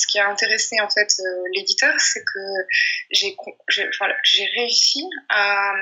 ce 0.00 0.06
qui 0.06 0.18
a 0.18 0.28
intéressé 0.28 0.76
en 0.82 0.88
fait 0.88 1.20
l'éditeur, 1.54 1.92
c'est 1.98 2.24
que 2.24 2.38
j'ai 3.10 3.36
voilà, 3.98 4.14
réussi 4.56 5.04
à, 5.28 5.72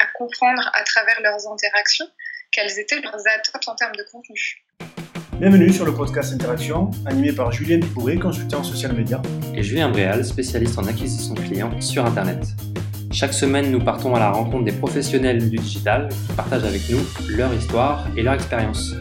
à 0.00 0.06
comprendre 0.14 0.70
à 0.74 0.82
travers 0.82 1.20
leurs 1.20 1.46
interactions 1.52 2.06
quelles 2.52 2.78
étaient 2.78 3.00
leurs 3.00 3.20
attentes 3.34 3.68
en 3.68 3.74
termes 3.74 3.94
de 3.96 4.04
contenu. 4.10 4.64
Bienvenue 5.38 5.70
sur 5.70 5.84
le 5.84 5.94
podcast 5.94 6.32
Interaction, 6.32 6.90
animé 7.04 7.32
par 7.32 7.52
Julien 7.52 7.76
Dubouré, 7.76 8.18
consultant 8.18 8.60
en 8.60 8.64
social 8.64 8.94
media. 8.94 9.20
Et 9.54 9.62
Julien 9.62 9.90
Bréal, 9.90 10.24
spécialiste 10.24 10.78
en 10.78 10.86
acquisition 10.86 11.34
client 11.34 11.78
sur 11.82 12.06
Internet. 12.06 12.38
Chaque 13.12 13.34
semaine, 13.34 13.70
nous 13.70 13.84
partons 13.84 14.14
à 14.14 14.18
la 14.18 14.30
rencontre 14.30 14.64
des 14.64 14.72
professionnels 14.72 15.50
du 15.50 15.58
digital 15.58 16.08
qui 16.08 16.32
partagent 16.34 16.64
avec 16.64 16.88
nous 16.88 17.00
leur 17.28 17.52
histoire 17.52 18.06
et 18.16 18.22
leur 18.22 18.34
expérience. 18.34 18.92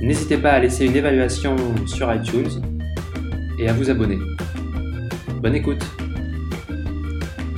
N'hésitez 0.00 0.38
pas 0.38 0.50
à 0.52 0.58
laisser 0.58 0.86
une 0.86 0.96
évaluation 0.96 1.54
sur 1.86 2.12
iTunes 2.12 2.69
et 3.60 3.68
à 3.68 3.74
vous 3.74 3.90
abonner. 3.90 4.16
Bonne 5.42 5.54
écoute 5.54 5.82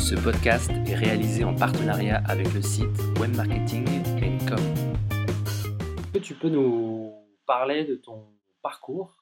Ce 0.00 0.16
podcast 0.16 0.70
est 0.88 0.96
réalisé 0.96 1.44
en 1.44 1.54
partenariat 1.54 2.20
avec 2.28 2.52
le 2.52 2.60
site 2.60 2.98
webmarketing.com. 3.20 4.58
Est-ce 5.10 6.12
que 6.12 6.18
tu 6.18 6.34
peux 6.34 6.48
nous 6.48 7.14
parler 7.46 7.84
de 7.84 7.94
ton 7.94 8.26
parcours 8.62 9.16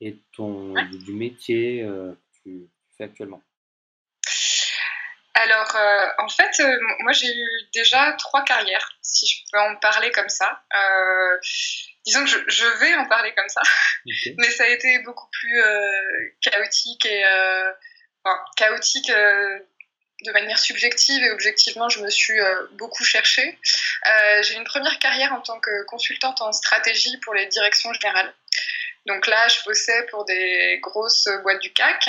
et 0.00 0.22
ton, 0.34 0.72
du 1.04 1.12
métier 1.12 1.82
euh, 1.82 2.12
que 2.12 2.48
tu 2.48 2.70
fais 2.96 3.04
actuellement? 3.04 3.42
Alors, 5.34 5.76
euh, 5.76 6.06
en 6.18 6.28
fait, 6.28 6.60
euh, 6.60 6.78
moi 7.00 7.12
j'ai 7.12 7.26
eu 7.26 7.48
déjà 7.74 8.12
trois 8.18 8.42
carrières, 8.42 8.96
si 9.02 9.26
je 9.26 9.42
peux 9.50 9.58
en 9.58 9.76
parler 9.76 10.10
comme 10.12 10.30
ça. 10.30 10.62
Disons 12.04 12.24
que 12.24 12.30
je, 12.30 12.78
vais 12.80 12.94
en 12.96 13.06
parler 13.06 13.32
comme 13.34 13.48
ça, 13.48 13.62
mais 14.36 14.50
ça 14.50 14.64
a 14.64 14.68
été 14.68 14.98
beaucoup 15.00 15.28
plus 15.30 15.62
chaotique 16.40 17.06
et 17.06 17.24
enfin, 18.24 18.38
chaotique 18.56 19.10
de 20.24 20.32
manière 20.32 20.58
subjective 20.58 21.22
et 21.22 21.30
objectivement, 21.30 21.88
je 21.88 22.00
me 22.00 22.10
suis 22.10 22.38
euh, 22.40 22.66
beaucoup 22.72 23.04
cherchée. 23.04 23.58
Euh, 24.06 24.42
j'ai 24.42 24.54
une 24.54 24.64
première 24.64 24.98
carrière 24.98 25.32
en 25.32 25.40
tant 25.40 25.58
que 25.60 25.84
consultante 25.84 26.40
en 26.40 26.52
stratégie 26.52 27.16
pour 27.18 27.34
les 27.34 27.46
directions 27.46 27.92
générales. 27.92 28.32
Donc 29.06 29.26
là, 29.26 29.48
je 29.48 29.58
bossais 29.64 30.06
pour 30.10 30.24
des 30.24 30.78
grosses 30.80 31.28
boîtes 31.42 31.60
du 31.60 31.72
CAC 31.72 32.08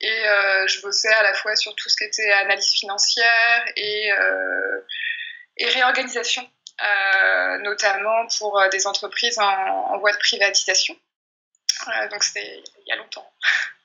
et 0.00 0.28
euh, 0.28 0.66
je 0.66 0.80
bossais 0.82 1.12
à 1.12 1.22
la 1.22 1.34
fois 1.34 1.56
sur 1.56 1.74
tout 1.74 1.88
ce 1.88 1.96
qui 1.96 2.04
était 2.04 2.30
analyse 2.32 2.72
financière 2.72 3.64
et, 3.76 4.10
et 5.56 5.68
réorganisation, 5.70 6.48
notamment 7.60 8.26
pour 8.38 8.62
des 8.70 8.86
entreprises 8.86 9.38
en, 9.38 9.98
voie 9.98 10.12
de 10.12 10.18
privatisation. 10.18 10.96
donc 12.10 12.22
c'était 12.22 12.62
il 12.84 12.88
y 12.88 12.92
a 12.92 12.96
longtemps. 12.96 13.30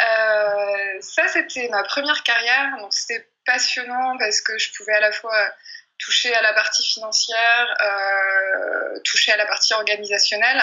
Euh, 0.00 1.00
ça, 1.00 1.26
c'était 1.28 1.68
ma 1.68 1.82
première 1.84 2.22
carrière, 2.22 2.76
donc 2.80 2.92
c'était 2.92 3.28
passionnant 3.46 4.16
parce 4.18 4.40
que 4.40 4.58
je 4.58 4.70
pouvais 4.76 4.94
à 4.94 5.00
la 5.00 5.12
fois 5.12 5.50
toucher 5.98 6.34
à 6.34 6.42
la 6.42 6.52
partie 6.52 6.86
financière, 6.86 7.76
euh, 7.80 9.00
toucher 9.04 9.32
à 9.32 9.36
la 9.36 9.46
partie 9.46 9.72
organisationnelle. 9.74 10.62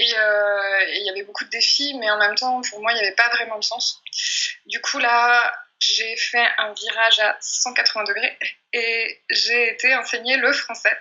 Euh, 0.00 0.80
et 0.88 0.98
il 0.98 1.06
y 1.06 1.10
avait 1.10 1.22
beaucoup 1.22 1.44
de 1.44 1.50
défis, 1.50 1.94
mais 2.00 2.10
en 2.10 2.18
même 2.18 2.34
temps, 2.34 2.60
pour 2.62 2.80
moi, 2.80 2.92
il 2.92 2.94
n'y 2.96 3.02
avait 3.02 3.14
pas 3.14 3.28
vraiment 3.28 3.58
de 3.58 3.64
sens. 3.64 4.02
Du 4.66 4.80
coup, 4.80 4.98
là, 4.98 5.52
j'ai 5.82 6.16
fait 6.16 6.46
un 6.58 6.72
virage 6.72 7.18
à 7.18 7.36
180 7.40 8.04
degrés 8.04 8.38
et 8.72 9.22
j'ai 9.30 9.72
été 9.72 9.94
enseigner 9.96 10.36
le 10.36 10.52
français 10.52 10.96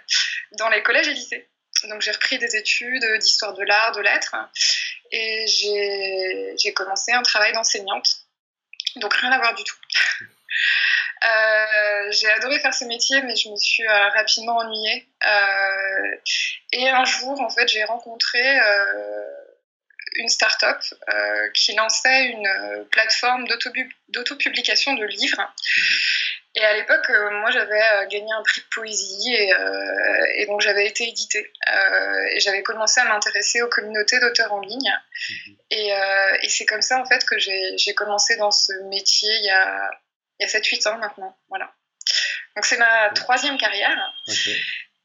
dans 0.53 0.69
les 0.69 0.81
collèges 0.83 1.07
et 1.07 1.13
lycées. 1.13 1.47
Donc 1.89 2.01
j'ai 2.01 2.11
repris 2.11 2.37
des 2.37 2.55
études 2.55 3.05
d'histoire 3.19 3.53
de 3.53 3.63
l'art, 3.63 3.91
de 3.93 4.01
lettres, 4.01 4.35
et 5.11 5.45
j'ai 5.47 6.73
commencé 6.73 7.11
un 7.11 7.23
travail 7.23 7.53
d'enseignante. 7.53 8.07
Donc 8.97 9.13
rien 9.15 9.31
à 9.31 9.37
voir 9.37 9.53
du 9.55 9.63
tout. 9.63 9.77
Euh, 11.23 12.11
j'ai 12.11 12.29
adoré 12.31 12.57
faire 12.59 12.73
ce 12.73 12.83
métier, 12.85 13.21
mais 13.21 13.35
je 13.35 13.49
me 13.49 13.55
suis 13.55 13.85
euh, 13.85 14.09
rapidement 14.09 14.57
ennuyée. 14.57 15.07
Euh, 15.23 16.15
et 16.73 16.89
un 16.89 17.05
jour, 17.05 17.39
en 17.41 17.49
fait, 17.49 17.67
j'ai 17.67 17.83
rencontré 17.83 18.41
une 20.15 20.29
start-up 20.29 20.79
qui 21.53 21.73
lançait 21.73 22.25
une 22.25 22.85
plateforme 22.91 23.47
d'autopublication 24.09 24.93
de 24.93 25.05
livres. 25.05 25.41
Mhm. 25.41 25.83
Et 26.55 26.65
à 26.65 26.73
l'époque, 26.75 27.09
euh, 27.09 27.29
moi, 27.39 27.49
j'avais 27.49 27.81
euh, 27.81 28.07
gagné 28.07 28.31
un 28.33 28.43
prix 28.43 28.59
de 28.59 28.67
poésie 28.75 29.33
et, 29.33 29.53
euh, 29.53 30.25
et 30.35 30.45
donc 30.47 30.59
j'avais 30.59 30.85
été 30.85 31.07
éditée. 31.07 31.51
et 32.33 32.39
j'avais 32.41 32.61
commencé 32.61 32.99
à 32.99 33.05
m'intéresser 33.05 33.61
aux 33.61 33.69
communautés 33.69 34.19
d'auteurs 34.19 34.51
en 34.51 34.59
ligne. 34.59 34.91
Mhm. 35.29 35.55
Et, 35.71 35.91
et 36.43 36.49
c'est 36.49 36.65
comme 36.65 36.81
ça, 36.81 36.99
en 36.99 37.05
fait, 37.05 37.23
que 37.25 37.37
j'ai 37.39 37.93
commencé 37.95 38.35
dans 38.35 38.51
ce 38.51 38.73
métier 38.89 39.29
il 39.29 39.45
y 39.45 39.49
a, 39.49 39.91
il 40.39 40.43
y 40.43 40.45
a 40.45 40.49
7-8 40.49 40.89
ans 40.89 40.97
maintenant. 40.97 41.37
Voilà. 41.49 41.73
Donc 42.55 42.65
c'est 42.65 42.77
ma 42.77 43.09
troisième 43.11 43.57
carrière. 43.57 43.97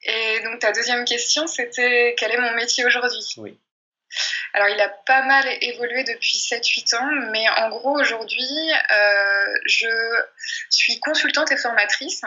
Et 0.02 0.40
donc 0.40 0.60
ta 0.60 0.72
deuxième 0.72 1.04
question, 1.04 1.46
c'était 1.46 2.16
quel 2.18 2.32
est 2.32 2.38
mon 2.38 2.54
métier 2.54 2.84
aujourd'hui? 2.84 3.24
Oui. 3.36 3.58
Alors, 4.56 4.70
il 4.70 4.80
a 4.80 4.88
pas 4.88 5.20
mal 5.20 5.46
évolué 5.60 6.02
depuis 6.04 6.38
7-8 6.38 6.96
ans, 6.96 7.10
mais 7.30 7.46
en 7.46 7.68
gros, 7.68 8.00
aujourd'hui, 8.00 8.72
euh, 8.90 9.54
je 9.66 9.86
suis 10.70 10.98
consultante 11.00 11.52
et 11.52 11.58
formatrice 11.58 12.22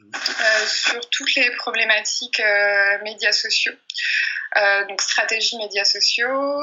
euh, 0.00 0.66
sur 0.66 1.06
toutes 1.10 1.34
les 1.34 1.50
problématiques 1.56 2.40
euh, 2.40 2.98
médias 3.02 3.32
sociaux. 3.32 3.74
donc 4.88 5.02
stratégie 5.02 5.58
médias 5.58 5.84
sociaux, 5.84 6.58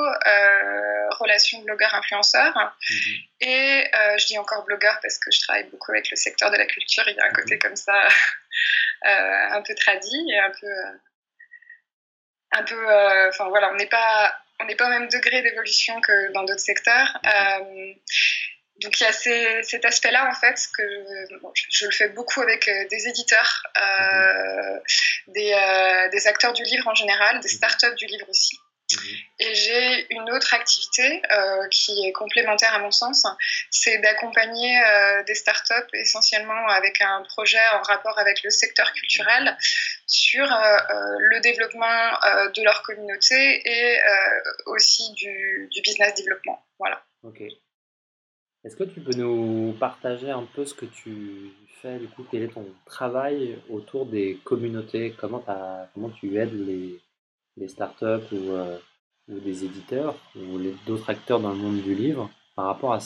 relations 1.19 1.59
blogueurs-influenceurs. 1.61 2.75
Mhm. 2.89 3.13
Et 3.41 3.91
je 4.17 4.25
dis 4.25 4.39
encore 4.39 4.65
blogueur 4.65 4.97
parce 4.99 5.19
que 5.19 5.29
je 5.29 5.41
travaille 5.41 5.65
beaucoup 5.65 5.91
avec 5.91 6.09
le 6.09 6.15
secteur 6.15 6.49
de 6.49 6.57
la 6.57 6.65
culture. 6.65 7.03
Il 7.07 7.15
y 7.15 7.19
a 7.19 7.25
un 7.25 7.29
mhm. 7.29 7.35
côté 7.35 7.59
comme 7.59 7.75
ça 7.75 8.07
un 9.03 9.61
peu 9.61 9.75
tradit 9.75 10.25
et 10.31 10.39
un 10.39 10.51
peu... 10.59 10.73
un 12.53 12.63
peu... 12.63 13.27
Enfin 13.29 13.49
voilà, 13.49 13.71
on 13.71 13.75
n'est 13.75 13.85
pas 13.85 14.35
on 14.63 14.67
n'est 14.67 14.75
pas 14.75 14.87
au 14.87 14.89
même 14.89 15.09
degré 15.09 15.41
d'évolution 15.41 15.99
que 16.01 16.31
dans 16.33 16.43
d'autres 16.43 16.59
secteurs. 16.59 17.19
Euh, 17.25 17.93
donc 18.81 18.99
il 18.99 19.03
y 19.03 19.05
a 19.05 19.13
cet 19.63 19.85
aspect-là 19.85 20.29
en 20.29 20.33
fait 20.33 20.59
que 20.75 20.83
je, 21.69 21.85
le 21.85 21.91
fais 21.91 22.09
beaucoup 22.09 22.41
avec 22.41 22.67
euh, 22.67 22.87
des 22.89 23.07
éditeurs, 23.07 23.63
euh, 23.77 24.79
des, 25.27 26.27
acteurs 26.27 26.53
du 26.53 26.63
livre 26.63 26.87
en 26.87 26.95
général, 26.95 27.39
des 27.39 27.49
startups 27.49 27.95
du 27.97 28.05
livre 28.07 28.27
aussi. 28.29 28.57
Et 29.39 29.55
j'ai 29.55 30.13
une 30.13 30.29
autre 30.31 30.53
activité 30.53 31.21
euh, 31.31 31.67
qui 31.69 32.05
est 32.05 32.11
complémentaire 32.11 32.73
à 32.73 32.79
mon 32.79 32.91
sens, 32.91 33.25
c'est 33.69 33.97
d'accompagner 33.99 34.79
euh, 34.79 35.23
des 35.23 35.35
startups 35.35 35.89
essentiellement 35.93 36.67
avec 36.67 37.01
un 37.01 37.23
projet 37.23 37.59
en 37.73 37.81
rapport 37.81 38.17
avec 38.19 38.43
le 38.43 38.49
secteur 38.49 38.91
culturel 38.93 39.57
sur 40.07 40.43
euh, 40.43 40.77
le 41.31 41.39
développement 41.41 42.11
de 42.55 42.63
leur 42.63 42.83
communauté 42.83 43.61
et 43.65 43.99
aussi 44.67 45.11
du, 45.13 45.69
business 45.83 46.15
développement. 46.15 46.63
Voilà. 46.79 47.03
Ok. 47.23 47.41
Est-ce 48.63 48.77
que 48.77 48.83
tu 48.83 49.01
peux 49.01 49.15
nous 49.15 49.75
partager 49.79 50.31
un 50.31 50.47
peu 50.55 50.65
ce 50.65 50.73
que 50.73 50.85
tu 50.85 51.51
fais, 51.81 51.97
du 51.97 52.07
coup, 52.07 52.25
quel 52.31 52.43
est 52.43 52.53
ton 52.53 52.65
travail 52.85 53.59
autour 53.69 54.05
des 54.05 54.39
communautés? 54.45 55.13
Comment, 55.19 55.43
comment 55.93 56.09
tu 56.11 56.37
aides 56.37 56.53
les, 56.53 57.01
les 57.57 57.67
startups 57.67 58.31
ou, 58.31 58.51
euh, 58.51 58.77
ou 59.27 59.39
des 59.39 59.63
éditeurs 59.63 60.15
ou 60.35 60.59
d'autres 60.85 61.09
acteurs 61.09 61.39
dans 61.39 61.49
le 61.49 61.55
monde 61.55 61.81
du 61.81 61.95
livre 61.95 62.29
par 62.55 62.65
rapport 62.65 62.93
à, 62.93 62.99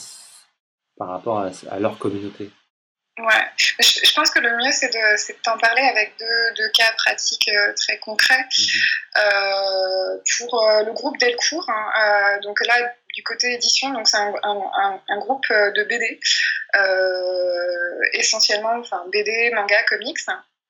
par 0.98 1.10
rapport 1.10 1.40
à, 1.40 1.80
leur 1.80 1.98
communauté? 1.98 2.50
Ouais, 3.18 3.46
je, 3.58 4.14
pense 4.14 4.30
que 4.30 4.40
le 4.40 4.56
mieux 4.58 4.72
c'est 4.72 4.90
de 4.90 5.42
t'en 5.42 5.58
parler 5.58 5.82
avec 5.82 6.14
deux, 6.20 6.70
cas 6.70 6.92
pratiques 6.98 7.50
euh, 7.50 7.74
très 7.74 7.98
concrets. 7.98 8.46
Mhm. 8.58 8.82
Euh, 9.18 10.18
pour 10.38 10.62
le 10.86 10.94
groupe 10.94 11.18
Delcourt, 11.18 11.68
hein, 11.70 12.40
donc 12.44 12.64
là 12.66 12.94
du 13.16 13.24
côté 13.24 13.54
édition, 13.54 13.90
donc 13.90 14.08
c'est 14.08 14.18
un, 14.18 14.34
un, 14.44 15.18
groupe 15.18 15.48
de 15.50 15.84
BD, 15.84 16.20
essentiellement 18.14 18.78
enfin 18.80 19.04
BD, 19.12 19.52
manga, 19.56 19.82
comics. 19.90 20.20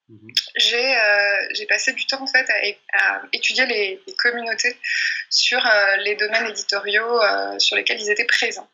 Mhm. 0.09 0.29
Euh, 0.73 1.47
j'ai 1.51 1.65
passé 1.65 1.91
du 1.91 2.05
temps 2.05 2.21
en 2.21 2.27
fait 2.27 2.47
à, 2.93 3.21
étudier 3.33 3.65
les, 3.65 4.01
communautés 4.17 4.77
sur 5.29 5.65
euh, 5.65 5.97
les 5.97 6.15
domaines 6.15 6.47
éditoriaux 6.47 7.21
euh, 7.21 7.59
sur 7.59 7.75
lesquels 7.75 7.99
ils 7.99 8.09
étaient 8.09 8.25
présents. 8.25 8.69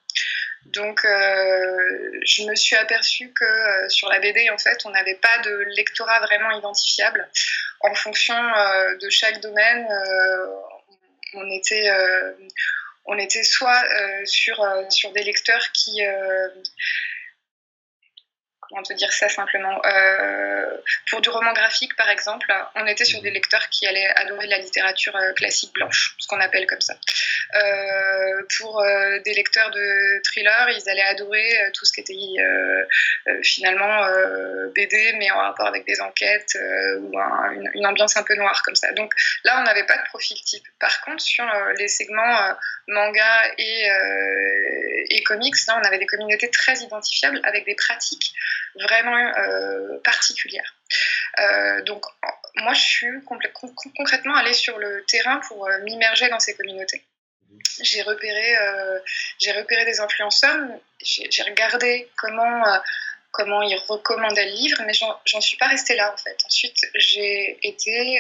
Donc, 0.66 1.02
je 1.04 2.48
me 2.48 2.56
suis 2.56 2.78
aperçue 2.78 3.32
que 3.34 3.90
sur 3.90 4.08
la 4.08 4.20
BD, 4.22 4.50
en 4.50 4.58
fait, 4.58 4.80
on 4.86 4.92
n'avait 4.92 5.16
pas 5.16 5.38
de 5.44 5.66
lectorat 5.76 6.22
vraiment 6.22 6.52
identifiable. 6.58 7.30
En 7.82 7.94
fonction 7.94 8.34
de 8.34 9.10
chaque 9.10 9.42
domaine, 9.42 9.86
on 11.34 11.52
était, 11.52 11.92
on 13.06 13.18
était 13.18 13.44
soit 13.44 13.84
sur, 14.24 14.66
sur 14.90 15.12
des 15.12 15.24
lecteurs 15.24 15.70
qui 15.74 16.02
comment 18.74 18.84
te 18.84 18.94
dire 18.94 19.12
ça 19.14 19.30
simplement 19.30 19.80
euh, 19.86 20.78
Pour 21.10 21.22
du 21.22 21.30
roman 21.30 21.54
graphique, 21.54 21.96
par 21.96 22.10
exemple, 22.10 22.52
on 22.76 22.86
était 22.88 23.06
sur 23.06 23.22
des 23.22 23.30
mhm. 23.30 23.36
lecteurs 23.36 23.70
qui 23.70 23.86
allaient 23.88 24.10
adorer 24.16 24.48
la 24.48 24.58
littérature 24.58 25.16
euh, 25.16 25.34
classique 25.34 25.74
blanche, 25.74 26.16
ce 26.18 26.28
qu'on 26.28 26.40
appelle 26.40 26.66
comme 26.66 26.82
ça. 26.82 26.96
Euh, 27.56 28.44
pour 28.58 28.84
des 29.26 29.34
lecteurs 29.34 29.70
de 29.72 30.22
thriller, 30.24 30.70
ils 30.70 30.90
allaient 30.90 31.02
adorer 31.04 31.72
tout 31.74 31.86
ce 31.86 31.94
qui 31.94 32.02
était 32.02 32.14
finalement 33.44 34.08
BD, 34.76 35.14
mais 35.18 35.30
en 35.32 35.38
rapport 35.38 35.68
avec 35.68 35.86
des 35.86 36.02
enquêtes 36.02 36.58
ou 37.00 37.18
une, 37.76 37.86
ambiance 37.86 38.18
un 38.18 38.24
peu 38.24 38.36
noire 38.36 38.62
comme 38.64 38.76
ça. 38.76 38.92
Donc 38.94 39.14
là, 39.44 39.60
on 39.60 39.64
n'avait 39.64 39.86
pas 39.86 39.98
de 39.98 40.04
profil 40.06 40.38
type. 40.42 40.64
Par 40.80 41.02
contre, 41.02 41.22
sur 41.22 41.46
les 41.78 41.88
segments 41.88 42.56
manga 42.88 43.54
et, 43.58 43.90
et 45.10 45.24
comics, 45.24 45.56
là, 45.68 45.80
on 45.82 45.86
avait 45.86 46.00
des 46.00 46.08
communautés 46.08 46.50
très 46.50 46.76
identifiables 46.78 47.40
avec 47.44 47.66
des 47.66 47.76
pratiques 47.76 48.34
vraiment 48.76 49.16
euh, 49.16 50.00
particulière. 50.04 50.76
Euh, 51.40 51.82
donc, 51.84 52.04
moi, 52.56 52.74
je 52.74 52.82
suis 52.82 53.08
concrètement 53.96 54.36
allée 54.36 54.54
sur 54.54 54.78
le 54.78 55.04
terrain 55.06 55.40
pour 55.48 55.68
euh, 55.68 55.80
m'immerger 55.84 56.30
dans 56.30 56.40
ces 56.40 56.56
communautés. 56.56 57.04
J'ai 57.82 58.02
repéré, 58.02 58.56
j'ai 59.40 59.52
repéré 59.52 59.86
des 59.86 60.00
influenceurs, 60.00 60.60
j'ai 61.00 61.44
regardé 61.44 62.10
comment 62.18 62.64
comment 63.32 63.62
ils 63.62 63.78
recommandaient 63.88 64.46
le 64.46 64.54
livre, 64.54 64.82
mais 64.88 64.94
j'en 64.94 65.42
suis 65.42 65.58
pas 65.58 65.68
restée 65.68 65.96
là 65.96 66.12
en 66.12 66.18
fait. 66.18 66.36
Ensuite, 66.48 66.78
j'ai 66.96 67.60
été 67.62 68.20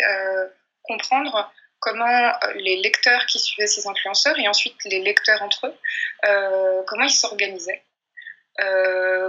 comprendre 0.83 1.51
comment 1.79 2.31
les 2.57 2.75
lecteurs 2.77 3.25
qui 3.25 3.39
suivaient 3.39 3.65
ces 3.65 3.87
influenceurs 3.87 4.37
et 4.37 4.47
ensuite 4.47 4.75
les 4.85 4.99
lecteurs 4.99 5.41
entre 5.41 5.65
eux, 5.65 6.83
comment 6.85 7.05
ils 7.05 7.11
s'organisaient, 7.11 7.81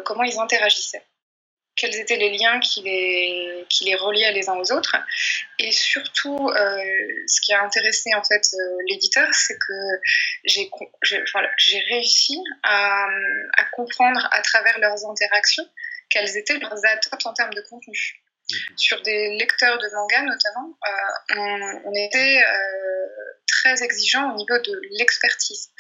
comment 0.05 0.23
ils 0.23 0.39
interagissaient 0.39 1.05
quels 1.77 1.97
étaient 1.97 2.17
les 2.17 2.37
liens 2.37 2.61
qui 2.61 2.83
les, 2.83 3.67
qui 3.69 3.85
les 3.85 3.95
reliaient 3.97 4.33
les 4.33 4.49
uns 4.49 4.55
aux 4.55 4.73
autres. 4.73 4.97
Et 5.59 5.73
surtout, 5.73 6.49
euh, 6.49 6.85
ce 7.27 7.41
qui 7.41 7.53
a 7.53 7.63
intéressé 7.63 8.11
en 8.15 8.23
fait 8.23 8.47
euh, 8.55 8.77
l'éditeur, 8.89 9.29
c'est 9.33 9.57
que 9.59 9.73
j'ai 10.45 10.71
voilà, 11.33 11.51
réussi 11.91 12.39
à, 12.63 13.07
à, 13.59 13.65
comprendre 13.73 14.29
à 14.33 14.41
travers 14.43 14.79
leurs 14.79 15.05
interactions 15.09 15.69
quelles 16.11 16.37
étaient 16.37 16.59
leurs 16.59 16.85
attentes 16.85 17.27
en 17.27 17.33
termes 17.33 17.55
de 17.55 17.63
contenu. 17.63 18.21
Mhm. 18.51 18.77
Sur 18.77 19.03
des 19.03 19.37
lecteurs 19.39 19.79
de 19.79 19.89
manga 19.95 20.23
notamment, 20.23 20.79
euh, 20.87 21.37
on, 21.37 21.91
on, 21.91 21.95
était 21.95 22.45
très 23.65 23.83
exigeant 23.83 24.33
au 24.33 24.37
niveau 24.37 24.59
de 24.59 24.81
l'expertise. 24.99 25.71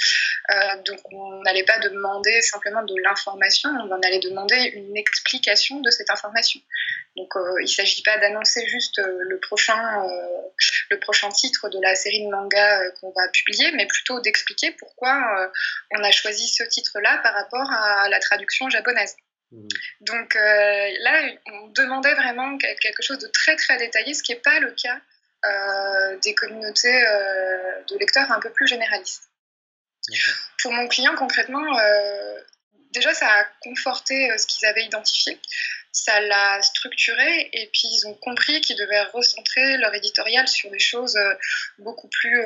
Euh, 0.51 0.83
donc 0.87 1.01
on 1.13 1.43
n'allait 1.43 1.65
pas 1.65 1.79
demander 1.79 2.41
simplement 2.43 2.83
de 2.83 2.95
l'information, 3.03 3.71
on 3.71 4.03
allait 4.03 4.21
demander 4.21 4.73
une 4.75 4.97
explication 4.97 5.81
de 5.81 5.91
cette 5.91 6.11
information. 6.11 6.61
Donc 7.17 7.37
euh, 7.37 7.61
il 7.61 7.65
ne 7.65 7.69
s'agit 7.69 8.03
pas 8.03 8.19
d'annoncer 8.19 8.67
juste 8.67 8.99
euh, 8.99 9.19
le, 9.29 9.39
prochain, 9.39 10.03
le 10.91 10.99
prochain 10.99 11.29
titre 11.31 11.69
de 11.69 11.79
la 11.81 11.95
série 11.95 12.25
de 12.25 12.31
manga 12.31 12.91
qu'on 13.01 13.13
va 13.13 13.29
publier, 13.29 13.71
mais 13.73 13.87
plutôt 13.87 14.21
d'expliquer 14.21 14.73
pourquoi 14.73 15.51
on 15.93 16.03
a 16.03 16.11
choisi 16.11 16.49
ce 16.49 16.65
titre-là 16.65 17.21
par 17.23 17.35
rapport 17.35 17.71
à 17.71 18.09
la 18.09 18.19
traduction 18.21 18.69
japonaise. 18.69 19.17
Mmh. 19.53 19.69
Donc 20.01 20.35
là, 20.35 21.31
on 21.47 21.69
demandait 21.69 22.15
vraiment 22.15 22.57
quelque 22.59 23.03
chose 23.03 23.19
de 23.19 23.29
très 23.29 23.57
très 23.57 23.79
détaillé, 23.79 24.15
ce 24.15 24.23
qui 24.23 24.33
n'est 24.33 24.41
pas 24.41 24.59
le 24.61 24.73
cas 24.73 25.01
des 26.23 26.35
communautés 26.35 27.06
euh, 27.06 27.82
de 27.88 27.99
lecteurs 27.99 28.31
un 28.31 28.41
peu 28.41 28.50
plus 28.50 28.67
généralistes. 28.67 29.31
Pour 30.62 30.73
mon 30.73 30.87
client, 30.88 31.14
concrètement, 31.17 31.79
euh, 31.79 32.41
déjà, 32.93 33.14
ça 33.14 33.26
a 33.26 33.44
conforté 33.62 34.31
ce 34.37 34.46
qu'ils 34.46 34.67
avaient 34.67 34.85
identifié, 34.85 35.41
ça 35.93 36.20
l'a 36.20 36.62
structuré, 36.62 37.50
et 37.52 37.70
puis 37.73 37.88
ils 37.88 38.06
ont 38.06 38.14
compris 38.14 38.61
qu'ils 38.61 38.76
devaient 38.76 39.05
recentrer 39.05 39.79
leur 39.79 39.94
éditorial 39.94 40.46
sur 40.46 40.70
des 40.70 40.79
choses 40.79 41.19
beaucoup 41.79 42.08
plus, 42.08 42.44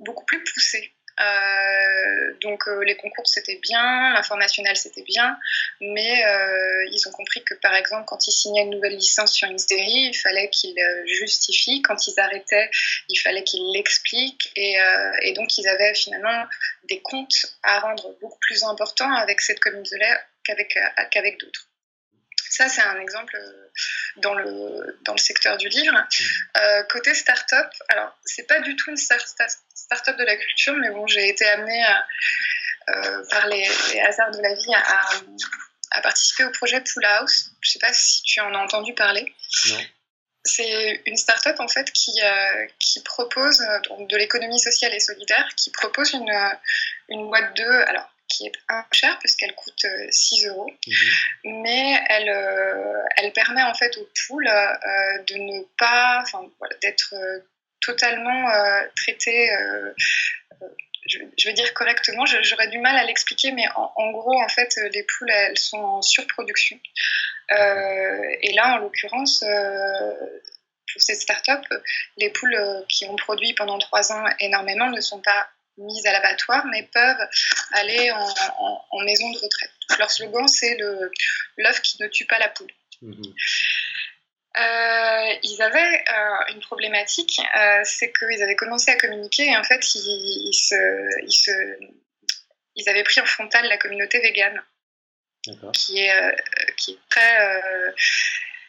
beaucoup 0.00 0.24
plus 0.24 0.44
poussées. 0.44 0.93
Euh, 1.20 2.34
donc 2.42 2.66
euh, 2.66 2.82
les 2.84 2.96
concours 2.96 3.26
c'était 3.26 3.60
bien, 3.62 4.12
l'informationnel 4.14 4.76
c'était 4.76 5.02
bien, 5.02 5.38
mais 5.80 6.24
euh, 6.24 6.88
ils 6.90 7.06
ont 7.06 7.12
compris 7.12 7.44
que 7.44 7.54
par 7.54 7.74
exemple 7.74 8.04
quand 8.06 8.26
ils 8.26 8.32
signaient 8.32 8.62
une 8.62 8.70
nouvelle 8.70 8.96
licence 8.96 9.32
sur 9.32 9.48
une 9.48 9.58
série, 9.58 10.08
il 10.08 10.14
fallait 10.14 10.50
qu'ils 10.50 10.76
justifient, 11.06 11.82
quand 11.82 12.06
ils 12.08 12.18
arrêtaient, 12.18 12.68
il 13.08 13.16
fallait 13.16 13.44
qu'ils 13.44 13.72
l'expliquent, 13.74 14.50
et, 14.56 14.76
et, 15.22 15.32
donc 15.34 15.56
ils 15.56 15.68
avaient 15.68 15.94
finalement 15.94 16.44
des 16.88 17.00
comptes 17.00 17.46
à 17.62 17.78
rendre 17.78 18.16
beaucoup 18.20 18.38
plus 18.40 18.64
importants 18.64 19.12
avec 19.14 19.40
cette 19.40 19.60
communauté 19.60 19.96
qu'avec 20.42 20.76
qu'avec 21.10 21.38
d'autres. 21.38 21.68
Ça, 22.50 22.68
c'est 22.68 22.82
un 22.82 23.00
exemple 23.00 23.36
dans 24.16 24.34
le, 24.34 24.98
dans 25.02 25.12
le 25.12 25.18
secteur 25.18 25.56
du 25.56 25.68
livre. 25.68 25.94
Mmh. 25.94 26.86
côté 26.88 27.14
start-up, 27.14 27.70
alors, 27.88 28.16
c'est 28.24 28.46
pas 28.46 28.60
du 28.60 28.76
tout 28.76 28.90
une 28.90 28.96
start-up 28.96 30.16
de 30.16 30.24
la 30.24 30.36
culture, 30.36 30.74
mais 30.74 30.90
bon, 30.90 31.06
j'ai 31.06 31.28
été 31.28 31.46
amenée 31.46 31.84
euh, 32.90 33.24
par 33.30 33.46
les, 33.46 33.66
hasards 34.00 34.30
de 34.32 34.42
la 34.42 34.54
vie 34.54 34.74
à, 34.74 36.00
participer 36.02 36.44
au 36.44 36.50
projet 36.50 36.82
Pool 36.82 37.04
House. 37.04 37.50
Je 37.60 37.68
ne 37.68 37.72
sais 37.72 37.78
pas 37.78 37.92
si 37.92 38.22
tu 38.22 38.40
en 38.40 38.52
as 38.54 38.58
entendu 38.58 38.92
parler. 38.94 39.32
C'est 40.44 41.02
une 41.06 41.16
start-up 41.16 41.58
en 41.60 41.68
fait 41.68 41.90
qui, 41.92 42.12
euh, 42.22 42.66
qui 42.78 43.02
propose 43.02 43.64
donc, 43.88 44.10
de 44.10 44.16
l'économie 44.16 44.58
sociale 44.58 44.92
et 44.92 45.00
solidaire, 45.00 45.48
qui 45.56 45.70
propose 45.70 46.12
une, 46.12 46.30
une 47.08 47.28
boîte 47.28 47.56
de 47.56 47.64
alors 47.88 48.10
qui 48.28 48.46
est 48.46 48.52
un 48.68 48.82
peu 48.82 48.96
chère 48.96 49.18
puisqu'elle 49.18 49.54
coûte 49.54 49.86
6 50.10 50.46
euh, 50.46 50.50
euros, 50.50 50.70
mhm. 50.86 51.62
mais 51.62 51.98
elle, 52.08 52.32
elle 53.16 53.32
permet 53.32 53.62
en 53.62 53.74
fait 53.74 53.96
au 53.98 54.08
pool 54.26 54.44
de 54.44 55.34
ne 55.34 55.62
pas, 55.78 56.20
enfin, 56.22 56.48
d'être 56.82 57.14
totalement 57.84 58.50
euh, 58.50 58.82
traité 58.96 59.50
euh, 59.52 59.92
euh, 60.62 60.68
je, 61.06 61.48
veux 61.48 61.52
dire 61.52 61.74
correctement, 61.74 62.24
j'aurais 62.24 62.68
du 62.68 62.78
mal 62.78 62.96
à 62.96 63.04
l'expliquer, 63.04 63.52
mais 63.52 63.66
en, 63.76 64.10
gros, 64.10 64.40
en 64.40 64.48
fait, 64.48 64.74
les 64.90 65.02
poules, 65.02 65.30
elles 65.30 65.58
sont 65.58 65.76
en 65.76 66.00
surproduction. 66.00 66.80
et 67.50 68.52
là, 68.54 68.74
en 68.74 68.78
l'occurrence, 68.78 69.44
pour 70.90 71.02
cette 71.02 71.20
start-up, 71.20 71.62
les 72.16 72.30
poules 72.30 72.56
qui 72.88 73.04
ont 73.04 73.16
produit 73.16 73.52
pendant 73.52 73.78
trois 73.78 74.12
ans 74.12 74.24
énormément 74.40 74.88
ne 74.88 75.02
sont 75.02 75.20
pas 75.20 75.46
mises 75.78 76.06
à 76.06 76.12
l'abattoir, 76.12 76.64
mais 76.66 76.88
peuvent 76.92 77.28
aller 77.72 78.10
en, 78.10 79.00
maison 79.04 79.30
de 79.30 79.38
retraite. 79.38 79.70
Leur 79.98 80.10
slogan, 80.10 80.48
c'est 80.48 80.76
l'œuf 81.58 81.82
qui 81.82 82.02
ne 82.02 82.08
tue 82.08 82.26
pas 82.26 82.38
la 82.38 82.48
poule. 82.48 82.72
Mmh 83.02 83.22
euh, 84.56 85.34
ils 85.42 85.60
avaient 85.62 86.04
euh, 86.12 86.52
une 86.54 86.60
problématique, 86.60 87.40
euh, 87.56 87.80
c'est 87.82 88.12
qu'ils 88.12 88.40
avaient 88.40 88.54
commencé 88.54 88.92
à 88.92 88.96
communiquer 88.96 89.46
et 89.46 89.56
en 89.56 89.64
fait 89.64 89.80
ils, 89.96 90.52
se, 90.52 90.76
ils, 91.24 91.32
se, 91.32 91.50
ils 92.76 92.88
avaient 92.88 93.02
pris 93.02 93.20
en 93.20 93.26
frontal 93.26 93.66
la 93.66 93.78
communauté 93.78 94.20
végane, 94.20 94.62
qui 95.72 95.98
est, 95.98 96.36
qui 96.76 96.92
est 96.92 96.98
très, 97.10 97.36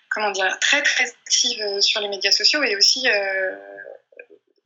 comment 0.10 0.32
dire, 0.32 0.58
très 0.60 0.82
très 0.82 1.06
active 1.06 1.80
sur 1.82 2.02
les 2.02 2.08
médias 2.08 2.32
sociaux 2.32 2.64
et 2.64 2.76
aussi 2.76 3.08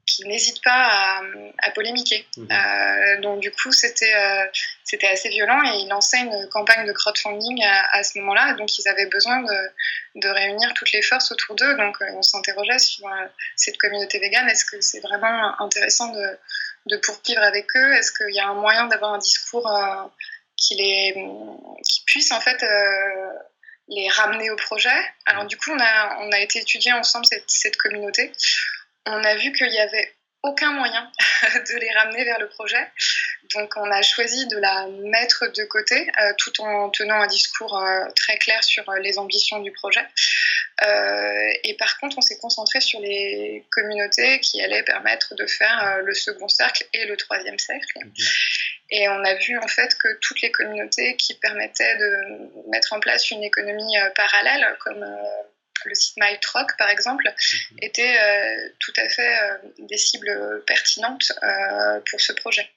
qui 0.10 0.26
n'hésite 0.28 0.62
pas 0.64 1.22
à, 1.60 1.72
polémiquer. 1.72 2.26
Mhm. 2.38 2.48
Euh, 2.52 3.22
donc 3.22 3.40
du 3.40 3.52
coup, 3.52 3.72
c'était 3.72 4.14
euh, 4.14 4.46
c'était 4.84 5.08
assez 5.08 5.30
violent 5.30 5.62
et 5.64 5.78
ils 5.82 5.88
lançaient 5.88 6.20
une 6.20 6.50
campagne 6.50 6.86
de 6.86 6.92
crowdfunding 6.92 7.64
à, 7.64 8.04
ce 8.04 8.18
moment-là. 8.20 8.54
Donc 8.54 8.78
ils 8.78 8.88
avaient 8.88 9.06
besoin 9.06 9.42
de, 9.42 9.72
de, 10.16 10.30
réunir 10.30 10.74
toutes 10.74 10.92
les 10.92 11.04
forces 11.04 11.32
autour 11.32 11.56
d'eux. 11.56 11.76
Donc 11.78 12.02
euh, 12.02 12.06
on 12.16 12.22
s'interrogeait 12.24 12.80
sur 12.80 13.08
cette 13.56 13.78
communauté 13.78 14.20
végane. 14.20 14.50
Est-ce 14.50 14.66
que 14.66 14.82
c'est 14.82 15.02
vraiment 15.02 15.62
intéressant 15.62 16.08
de, 16.12 16.38
de 16.88 16.98
poursuivre 16.98 17.44
avec 17.44 17.68
eux? 17.76 17.94
Est-ce 17.94 18.12
qu'il 18.12 18.36
y 18.36 18.40
a 18.40 18.48
un 18.48 18.56
moyen 18.56 18.88
d'avoir 18.88 19.14
un 19.14 19.20
discours 19.20 19.70
qui, 20.58 20.76
les, 20.76 21.14
qui 21.88 22.04
puisse 22.06 22.32
en 22.32 22.42
fait 22.42 22.66
les 23.90 24.10
ramener 24.10 24.50
au 24.50 24.56
projet? 24.56 25.00
Alors 25.28 25.46
du 25.46 25.56
coup, 25.56 25.72
on 25.72 25.80
a, 25.80 26.18
on 26.22 26.32
a 26.32 26.40
été 26.40 26.60
étudier 26.60 26.94
ensemble 26.94 27.28
cette, 27.28 27.50
cette 27.50 27.78
communauté 27.78 28.32
on 29.10 29.24
a 29.24 29.36
vu 29.36 29.52
qu'il 29.54 29.70
n'y 29.70 29.80
avait 29.80 30.14
aucun 30.44 30.72
moyen 30.72 31.12
de 31.54 31.80
les 31.80 31.92
ramener 31.92 32.24
vers 32.24 32.40
le 32.40 32.48
projet. 32.48 32.88
Donc 33.56 33.74
on 33.78 33.92
a 33.92 34.02
choisi 34.02 34.48
de 34.48 34.58
la 34.58 34.88
mettre 35.10 35.48
de 35.48 35.64
côté 35.66 36.10
euh, 36.22 36.34
tout 36.38 36.62
en 36.62 36.90
tenant 36.90 37.22
un 37.22 37.28
discours 37.28 37.78
euh, 37.78 38.06
très 38.16 38.38
clair 38.38 38.64
sur 38.64 38.88
euh, 38.90 39.00
les 39.00 39.18
ambitions 39.18 39.60
du 39.60 39.72
projet. 39.72 40.06
et 41.64 41.76
par 41.78 41.98
contre, 42.00 42.18
on 42.18 42.22
s'est 42.22 42.38
concentré 42.38 42.80
sur 42.80 43.02
les 43.02 43.66
communautés 43.72 44.40
qui 44.40 44.62
allaient 44.62 44.84
permettre 44.84 45.36
de 45.36 45.46
faire 45.46 46.02
le 46.02 46.14
second 46.14 46.48
cercle 46.48 46.86
et 46.94 47.06
le 47.06 47.18
troisième 47.18 47.60
cercle. 47.60 48.00
Et 48.90 49.10
on 49.10 49.24
a 49.24 49.36
vu 49.36 49.58
en 49.58 49.68
fait 49.68 49.94
que 50.02 50.08
toutes 50.22 50.42
les 50.42 50.52
communautés 50.52 51.18
qui 51.18 51.34
permettaient 51.34 51.98
de 51.98 52.70
mettre 52.72 52.94
en 52.94 53.00
place 53.00 53.30
une 53.30 53.44
économie 53.44 53.98
parallèle, 54.16 54.66
comme 54.80 55.06
le 55.86 55.96
site 55.96 56.16
MyTroc, 56.18 56.78
par 56.78 56.90
exemple, 56.90 57.26
mhm. 57.28 57.78
était 57.82 58.18
euh, 58.20 58.70
tout 58.80 58.94
à 58.98 59.08
fait 59.10 59.42
euh, 59.42 59.58
des 59.80 59.98
cibles 59.98 60.64
pertinentes 60.66 61.32
euh, 61.44 62.00
pour 62.10 62.20
ce 62.22 62.34
projet. 62.34 62.70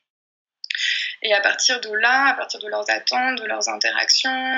Et 1.24 1.32
à 1.34 1.40
partir 1.40 1.80
de 1.80 1.92
là, 1.92 2.30
à 2.30 2.34
partir 2.34 2.58
de 2.60 2.66
leurs 2.68 2.90
attentes, 2.90 3.38
de 3.38 3.44
leurs 3.44 3.68
interactions, 3.68 4.56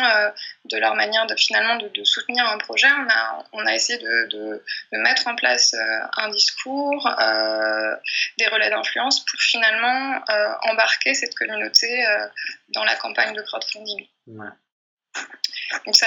de 0.65 0.79
leur 0.79 0.95
manière 0.95 1.27
de 1.27 1.35
finalement 1.35 1.77
de, 1.77 2.05
soutenir 2.05 2.49
un 2.49 2.57
projet, 2.57 2.87
on 2.87 3.11
a, 3.11 3.45
on 3.53 3.67
a 3.67 3.75
essayé 3.75 3.99
de, 3.99 4.29
de, 4.31 4.63
mettre 4.93 5.27
en 5.27 5.35
place 5.35 5.75
un 6.17 6.31
discours, 6.31 7.11
des 8.39 8.47
relais 8.47 8.71
d'influence 8.71 9.25
pour 9.27 9.41
finalement 9.41 10.25
embarquer 10.63 11.13
cette 11.13 11.35
communauté 11.35 12.07
dans 12.69 12.85
la 12.85 12.95
campagne 12.95 13.35
de 13.35 13.43
crowdfunding. 13.43 14.07
Donc 15.87 15.97
ça, 15.97 16.07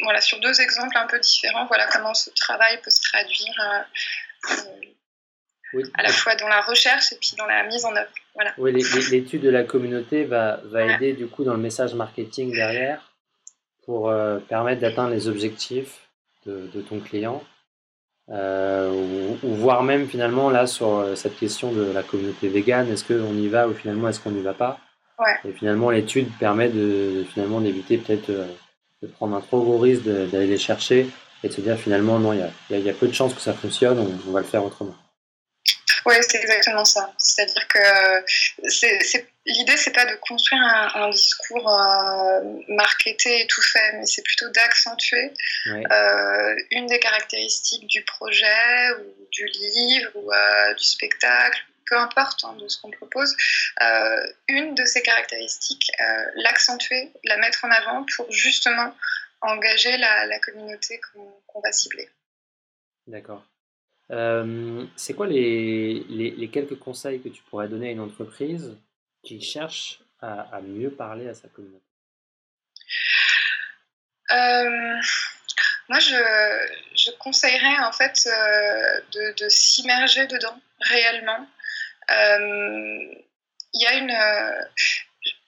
voilà, 0.00 0.20
sur 0.20 0.40
deux 0.40 0.60
exemples 0.60 0.96
un 0.96 1.06
peu 1.06 1.18
différents, 1.18 1.66
voilà 1.66 1.86
comment 1.92 2.14
ce 2.14 2.30
travail 2.30 2.80
peut 2.82 2.90
se 2.90 3.00
traduire 3.00 3.86
euh, 5.74 5.80
à 5.94 6.02
la 6.02 6.10
fois 6.10 6.34
dans 6.36 6.48
la 6.48 6.60
recherche 6.60 7.12
et 7.12 7.16
puis 7.16 7.32
dans 7.36 7.46
la 7.46 7.64
mise 7.64 7.84
en 7.84 7.94
œuvre. 7.94 8.10
Voilà. 8.34 8.52
Oui, 8.58 8.72
l'étude 9.10 9.42
de 9.42 9.50
la 9.50 9.64
communauté 9.64 10.24
va, 10.24 10.60
va 10.64 10.84
aider 10.94 11.12
du 11.12 11.26
coup 11.26 11.44
dans 11.44 11.54
le 11.54 11.60
message 11.60 11.94
marketing 11.94 12.52
derrière 12.52 13.12
pour 13.84 14.08
euh, 14.08 14.38
permettre 14.38 14.80
d'atteindre 14.80 15.10
les 15.10 15.28
objectifs 15.28 16.08
de, 16.46 16.70
de 16.72 16.80
ton 16.80 17.00
client. 17.00 17.42
Euh, 18.30 18.90
ou, 18.90 19.38
ou, 19.42 19.54
voire 19.54 19.82
même 19.82 20.08
finalement 20.08 20.48
là 20.48 20.66
sur 20.66 21.06
cette 21.14 21.36
question 21.38 21.72
de 21.72 21.92
la 21.92 22.02
communauté 22.02 22.48
végane, 22.48 22.90
est-ce 22.90 23.04
qu'on 23.04 23.36
y 23.36 23.48
va 23.48 23.68
ou 23.68 23.74
finalement 23.74 24.08
est-ce 24.08 24.18
qu'on 24.18 24.30
n'y 24.30 24.40
va 24.40 24.54
pas? 24.54 24.80
Ouais. 25.18 25.50
Et 25.50 25.52
finalement 25.52 25.90
l'étude 25.90 26.28
permet 26.38 26.68
de, 26.68 27.24
finalement 27.32 27.60
d'éviter 27.60 27.98
peut-être 27.98 28.30
de 28.30 29.06
prendre 29.08 29.36
un 29.36 29.40
trop 29.40 29.62
gros 29.62 29.78
risque 29.78 30.04
d'aller 30.04 30.46
les 30.46 30.58
chercher 30.58 31.10
et 31.42 31.48
de 31.48 31.52
se 31.52 31.60
dire 31.60 31.78
finalement 31.78 32.18
non, 32.18 32.32
il 32.32 32.40
y 32.40 32.74
a, 32.74 32.78
y 32.78 32.90
a, 32.90 32.94
peu 32.94 33.06
de 33.06 33.12
chances 33.12 33.34
que 33.34 33.40
ça 33.40 33.52
fonctionne, 33.52 33.98
on, 33.98 34.30
va 34.32 34.40
le 34.40 34.46
faire 34.46 34.64
autrement. 34.64 34.94
Oui, 36.06 36.14
c'est 36.20 36.38
exactement 36.38 36.84
ça. 36.84 37.12
C'est-à-dire 37.18 37.66
que 37.68 37.78
l'idée, 39.46 39.76
c'est 39.76 39.92
pas 39.92 40.04
de 40.04 40.16
construire 40.16 40.60
un, 40.94 41.08
discours 41.10 41.68
euh, 41.68 42.40
marketé 42.68 43.40
et 43.40 43.46
tout 43.46 43.62
fait, 43.62 43.92
mais 43.94 44.06
c'est 44.06 44.22
plutôt 44.22 44.48
d'accentuer 44.50 45.32
euh, 45.66 46.56
une 46.72 46.86
des 46.86 46.98
caractéristiques 46.98 47.86
du 47.86 48.02
projet 48.04 48.90
ou 49.00 49.26
du 49.30 49.46
livre 49.46 50.10
ou 50.14 50.30
euh, 50.30 50.74
du 50.74 50.84
spectacle 50.84 51.62
peu 51.86 51.96
importe 51.96 52.44
hein, 52.44 52.56
de 52.60 52.68
ce 52.68 52.80
qu'on 52.80 52.90
propose, 52.90 53.34
euh, 53.82 54.26
une 54.48 54.74
de 54.74 54.84
ces 54.84 55.02
caractéristiques, 55.02 55.90
euh, 56.00 56.24
l'accentuer, 56.36 57.12
la 57.24 57.36
mettre 57.38 57.64
en 57.64 57.70
avant 57.70 58.04
pour 58.16 58.30
justement 58.30 58.94
engager 59.40 59.96
la, 59.98 60.38
communauté 60.40 61.00
qu'on 61.12 61.60
va 61.60 61.72
cibler. 61.72 62.08
D'accord. 63.06 63.44
Euh, 64.10 64.86
c'est 64.96 65.14
quoi 65.14 65.26
les, 65.26 66.04
les, 66.08 66.48
quelques 66.50 66.78
conseils 66.78 67.20
que 67.20 67.28
tu 67.28 67.42
pourrais 67.42 67.68
donner 67.68 67.88
à 67.88 67.92
une 67.92 68.00
entreprise 68.00 68.76
qui 69.22 69.40
cherche 69.40 70.00
à, 70.20 70.60
mieux 70.62 70.90
parler 70.90 71.28
à 71.28 71.34
sa 71.34 71.48
communauté? 71.48 71.84
Moi, 75.90 75.98
je, 75.98 76.16
je, 76.96 77.10
conseillerais 77.18 77.78
en 77.80 77.92
fait 77.92 78.26
de, 79.12 79.34
de 79.36 79.48
s'immerger 79.50 80.26
dedans 80.26 80.58
réellement, 80.80 81.46
il 82.08 83.80
y 83.80 83.86
a 83.86 83.94
une 83.94 84.12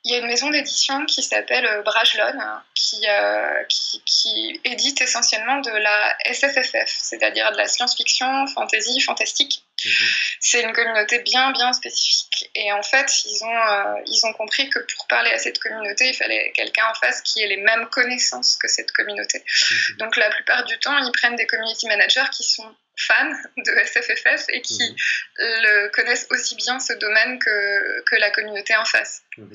il 0.07 0.13
y 0.13 0.15
a 0.15 0.19
une 0.19 0.29
maison 0.29 0.51
d'édition 0.51 1.05
qui 1.05 1.21
s'appelle 1.21 1.67
euh, 1.67 1.83
Brajlon, 1.83 2.39
qui, 2.75 3.01
euh, 3.09 3.65
qui, 3.69 4.01
qui, 4.05 4.61
édite 4.65 5.01
essentiellement 5.01 5.61
de 5.61 5.71
la 5.71 6.17
SFFF, 6.33 6.87
c'est-à-dire 6.87 7.51
de 7.51 7.57
la 7.57 7.67
science-fiction, 7.67 8.47
fantasy, 8.47 9.01
fantastique. 9.01 9.65
Mhm. 9.85 10.07
C'est 10.39 10.63
une 10.63 10.73
communauté 10.73 11.19
bien, 11.19 11.51
bien 11.51 11.73
spécifique. 11.73 12.49
Et 12.55 12.71
en 12.73 12.85
fait, 12.85 13.25
ils 13.25 13.45
ont, 13.45 14.03
ils 14.07 14.27
ont 14.27 14.33
compris 14.33 14.71
que 14.71 14.79
pour 14.79 15.09
parler 15.09 15.31
à 15.33 15.39
cette 15.39 15.59
communauté, 15.59 16.09
il 16.09 16.15
fallait 16.15 16.53
quelqu'un 16.55 16.87
en 16.89 16.95
face 16.95 17.21
qui 17.23 17.43
ait 17.43 17.49
les 17.49 17.57
mêmes 17.57 17.89
connaissances 17.89 18.57
que 18.57 18.69
cette 18.69 18.93
communauté. 18.93 19.39
Mhm. 19.41 19.97
Donc 19.99 20.17
la 20.17 20.31
plupart 20.31 20.65
du 20.67 20.79
temps, 20.79 20.97
ils 20.99 21.13
prennent 21.13 21.37
des 21.37 21.49
community 21.49 21.89
managers 21.89 22.31
qui 22.33 22.45
sont 22.45 22.73
fans 22.97 23.37
de 23.57 23.73
SFFF 23.85 24.47
et 24.49 24.63
qui 24.63 24.79
mhm. 24.79 24.97
le 25.39 25.89
connaissent 25.91 26.27
aussi 26.31 26.57
bien 26.57 26.81
ce 26.81 26.95
domaine 26.95 27.39
que, 27.39 28.01
que 28.05 28.17
la 28.17 28.31
communauté 28.31 28.75
en 28.77 28.85
face. 28.85 29.23
Mhm. 29.37 29.55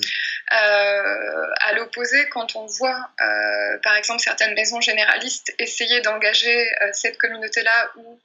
Euh, 0.54 1.48
à 1.62 1.74
l'opposé, 1.74 2.30
quand 2.30 2.56
on 2.56 2.66
voit 2.66 3.10
euh, 3.22 3.78
par 3.80 3.96
exemple 3.96 4.22
certaines 4.22 4.54
maisons 4.54 4.82
généralistes 4.82 5.54
essayer 5.58 6.02
d'engager 6.02 6.72
euh, 6.82 6.90
cette 6.94 7.18
communauté-là 7.18 7.92
ou 7.96 8.20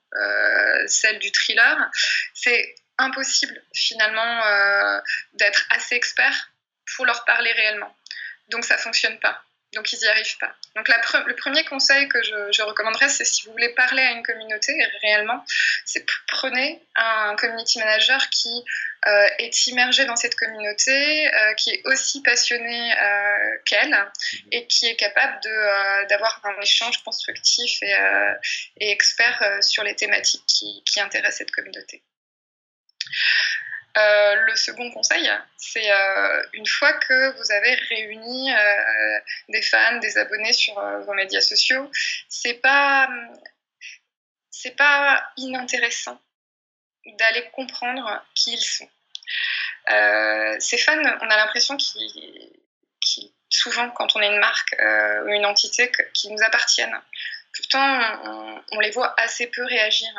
celle 0.86 1.18
du 1.18 1.30
thriller, 1.30 1.90
c'est 2.32 2.74
impossible 2.96 3.60
finalement 3.74 5.00
d'être 5.34 5.66
assez 5.68 5.94
expert 5.94 6.50
pour 6.94 7.04
leur 7.04 7.24
parler 7.26 7.52
réellement. 7.52 7.94
Donc 8.48 8.64
ça 8.64 8.78
fonctionne 8.78 9.18
pas. 9.18 9.42
Donc 9.76 9.92
ils 9.92 9.98
n'y 9.98 10.08
arrivent 10.08 10.38
pas. 10.38 10.54
Donc 10.74 10.88
le 10.88 11.34
premier 11.34 11.62
conseil 11.64 12.08
que 12.08 12.22
je, 12.22 12.62
recommanderais, 12.62 13.10
c'est 13.10 13.26
si 13.26 13.44
vous 13.44 13.52
voulez 13.52 13.68
parler 13.68 14.02
à 14.02 14.12
une 14.12 14.22
communauté 14.22 14.72
réellement, 15.02 15.44
c'est 15.84 16.04
prenez 16.26 16.82
un 16.96 17.36
community 17.36 17.78
manager 17.78 18.30
qui 18.30 18.64
euh, 19.06 19.28
est 19.38 19.66
immergé 19.66 20.06
dans 20.06 20.16
cette 20.16 20.34
communauté, 20.34 21.32
euh, 21.32 21.54
qui 21.54 21.70
est 21.70 21.82
aussi 21.84 22.22
passionné 22.22 22.92
euh, 22.92 23.56
qu'elle 23.66 23.94
et 24.50 24.66
qui 24.66 24.86
est 24.86 24.96
capable 24.96 25.38
d'avoir 26.08 26.40
un 26.44 26.58
échange 26.62 27.04
constructif 27.04 27.82
et, 27.82 28.90
expert 28.90 29.58
sur 29.60 29.84
les 29.84 29.94
thématiques 29.94 30.44
qui, 30.46 30.82
qui 30.86 31.00
intéressent 31.00 31.38
cette 31.38 31.50
communauté. 31.50 32.02
Euh, 33.96 34.34
le 34.46 34.56
second 34.56 34.90
conseil, 34.90 35.30
c'est 35.56 35.90
euh, 35.90 36.42
une 36.52 36.66
fois 36.66 36.92
que 36.92 37.36
vous 37.38 37.52
avez 37.52 37.74
réuni 37.74 38.52
euh, 38.52 39.20
des 39.48 39.62
fans, 39.62 39.98
des 40.00 40.18
abonnés 40.18 40.52
sur 40.52 40.74
vos 41.06 41.14
médias 41.14 41.40
sociaux, 41.40 41.90
c'est 42.28 42.60
pas 42.60 43.08
c'est 44.50 44.76
pas 44.76 45.24
inintéressant 45.38 46.20
d'aller 47.06 47.48
comprendre 47.52 48.22
qui 48.34 48.52
ils 48.54 48.64
sont. 48.64 48.88
ces 50.58 50.78
fans, 50.78 51.02
on 51.22 51.30
a 51.30 51.36
l'impression 51.36 51.76
qu'ils, 51.78 52.52
souvent, 53.48 53.90
quand 53.90 54.14
on 54.16 54.20
est 54.20 54.28
une 54.28 54.40
marque 54.40 54.76
ou 55.24 55.28
une 55.28 55.46
entité, 55.46 55.90
qui 56.12 56.30
nous 56.30 56.42
appartiennent. 56.42 57.00
Pourtant, 57.54 58.20
on, 58.24 58.62
on 58.72 58.80
les 58.80 58.90
voit 58.90 59.14
assez 59.18 59.46
peu 59.46 59.64
réagir. 59.64 60.10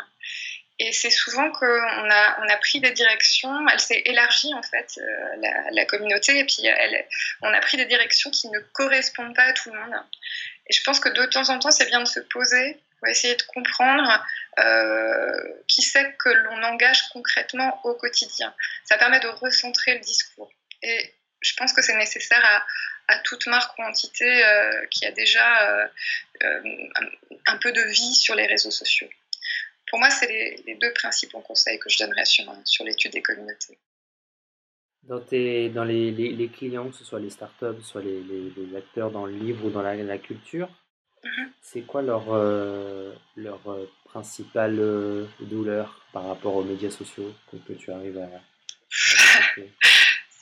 Et 0.79 0.91
c'est 0.91 1.09
souvent 1.09 1.51
qu'on 1.51 2.09
a, 2.09 2.57
pris 2.57 2.79
des 2.79 2.91
directions, 2.91 3.67
elle 3.67 3.79
s'est 3.79 4.03
élargie 4.05 4.53
en 4.53 4.61
fait, 4.61 4.99
euh, 4.99 5.49
la, 5.71 5.85
communauté, 5.85 6.37
et 6.37 6.45
puis 6.45 6.67
on 7.41 7.51
a 7.51 7.59
pris 7.61 7.77
des 7.77 7.85
directions 7.85 8.29
qui 8.29 8.47
ne 8.49 8.59
correspondent 8.73 9.35
pas 9.35 9.43
à 9.43 9.53
tout 9.53 9.71
le 9.71 9.79
monde. 9.79 9.95
Et 10.67 10.73
je 10.73 10.83
pense 10.83 10.99
que 10.99 11.09
de 11.09 11.25
temps 11.25 11.49
en 11.49 11.57
temps, 11.57 11.71
c'est 11.71 11.87
bien 11.87 12.01
de 12.01 12.07
se 12.07 12.19
poser 12.19 12.77
pour 12.99 13.07
essayer 13.07 13.35
de 13.35 13.41
comprendre 13.43 14.23
euh, 14.59 15.63
qui 15.67 15.81
c'est 15.81 16.15
que 16.17 16.29
l'on 16.29 16.61
engage 16.63 17.09
concrètement 17.09 17.81
au 17.83 17.95
quotidien. 17.95 18.53
Ça 18.85 18.97
permet 18.97 19.19
de 19.19 19.27
recentrer 19.27 19.95
le 19.95 20.01
discours. 20.01 20.51
Et 20.83 21.13
je 21.41 21.55
pense 21.55 21.73
que 21.73 21.81
c'est 21.81 21.95
nécessaire 21.95 22.65
à, 23.07 23.19
toute 23.19 23.47
marque 23.47 23.77
ou 23.79 23.83
entité 23.83 24.45
euh, 24.45 24.85
qui 24.91 25.05
a 25.05 25.11
déjà 25.11 25.89
un 27.47 27.57
peu 27.57 27.71
de 27.71 27.81
vie 27.81 28.13
sur 28.13 28.35
les 28.35 28.45
réseaux 28.45 28.69
sociaux. 28.69 29.09
Pour 29.87 29.99
moi, 29.99 30.09
c'est 30.09 30.27
les, 30.65 30.75
deux 30.75 30.91
principaux 30.93 31.39
conseils 31.39 31.79
que 31.79 31.89
je 31.89 31.97
donnerais 31.99 32.25
sur, 32.25 32.45
sur 32.65 32.83
l'étude 32.83 33.13
des 33.13 33.21
communautés. 33.21 33.77
Dans, 35.03 35.21
tes, 35.21 35.69
dans 35.69 35.85
les, 35.85 36.11
les, 36.11 36.49
clients, 36.49 36.89
que 36.89 36.95
ce 36.95 37.05
soit 37.05 37.19
les 37.21 37.29
startups, 37.29 37.81
soit 37.81 38.01
les, 38.01 38.21
les, 38.21 38.75
acteurs 38.75 39.11
dans 39.11 39.25
le 39.25 39.31
livre 39.31 39.65
ou 39.65 39.69
dans 39.69 39.81
la, 39.81 40.17
culture, 40.17 40.69
mhm. 41.23 41.51
c'est 41.61 41.83
quoi 41.83 42.01
leur, 42.01 42.33
euh, 42.33 43.13
leur 43.37 43.61
euh, 43.69 43.89
principale 44.03 44.77
euh, 44.79 45.25
douleur 45.39 46.05
par 46.11 46.27
rapport 46.27 46.55
aux 46.55 46.63
médias 46.63 46.91
sociaux 46.91 47.33
que, 47.49 47.73
tu 47.73 47.91
arrives 47.91 48.17
à, 48.17 48.27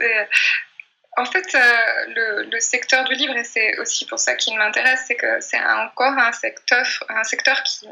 En 1.17 1.25
fait, 1.25 1.53
le, 1.53 2.49
le, 2.51 2.59
secteur 2.59 3.05
du 3.05 3.13
livre, 3.13 3.37
et 3.37 3.45
c'est 3.45 3.79
aussi 3.79 4.05
pour 4.05 4.19
ça 4.19 4.35
qu'il 4.35 4.57
m'intéresse, 4.57 5.05
c'est 5.07 5.15
que 5.15 5.39
c'est 5.39 5.63
encore 5.63 6.11
un 6.11 6.33
secteur, 6.33 6.85
un 7.07 7.23
secteur 7.23 7.63
qui, 7.63 7.87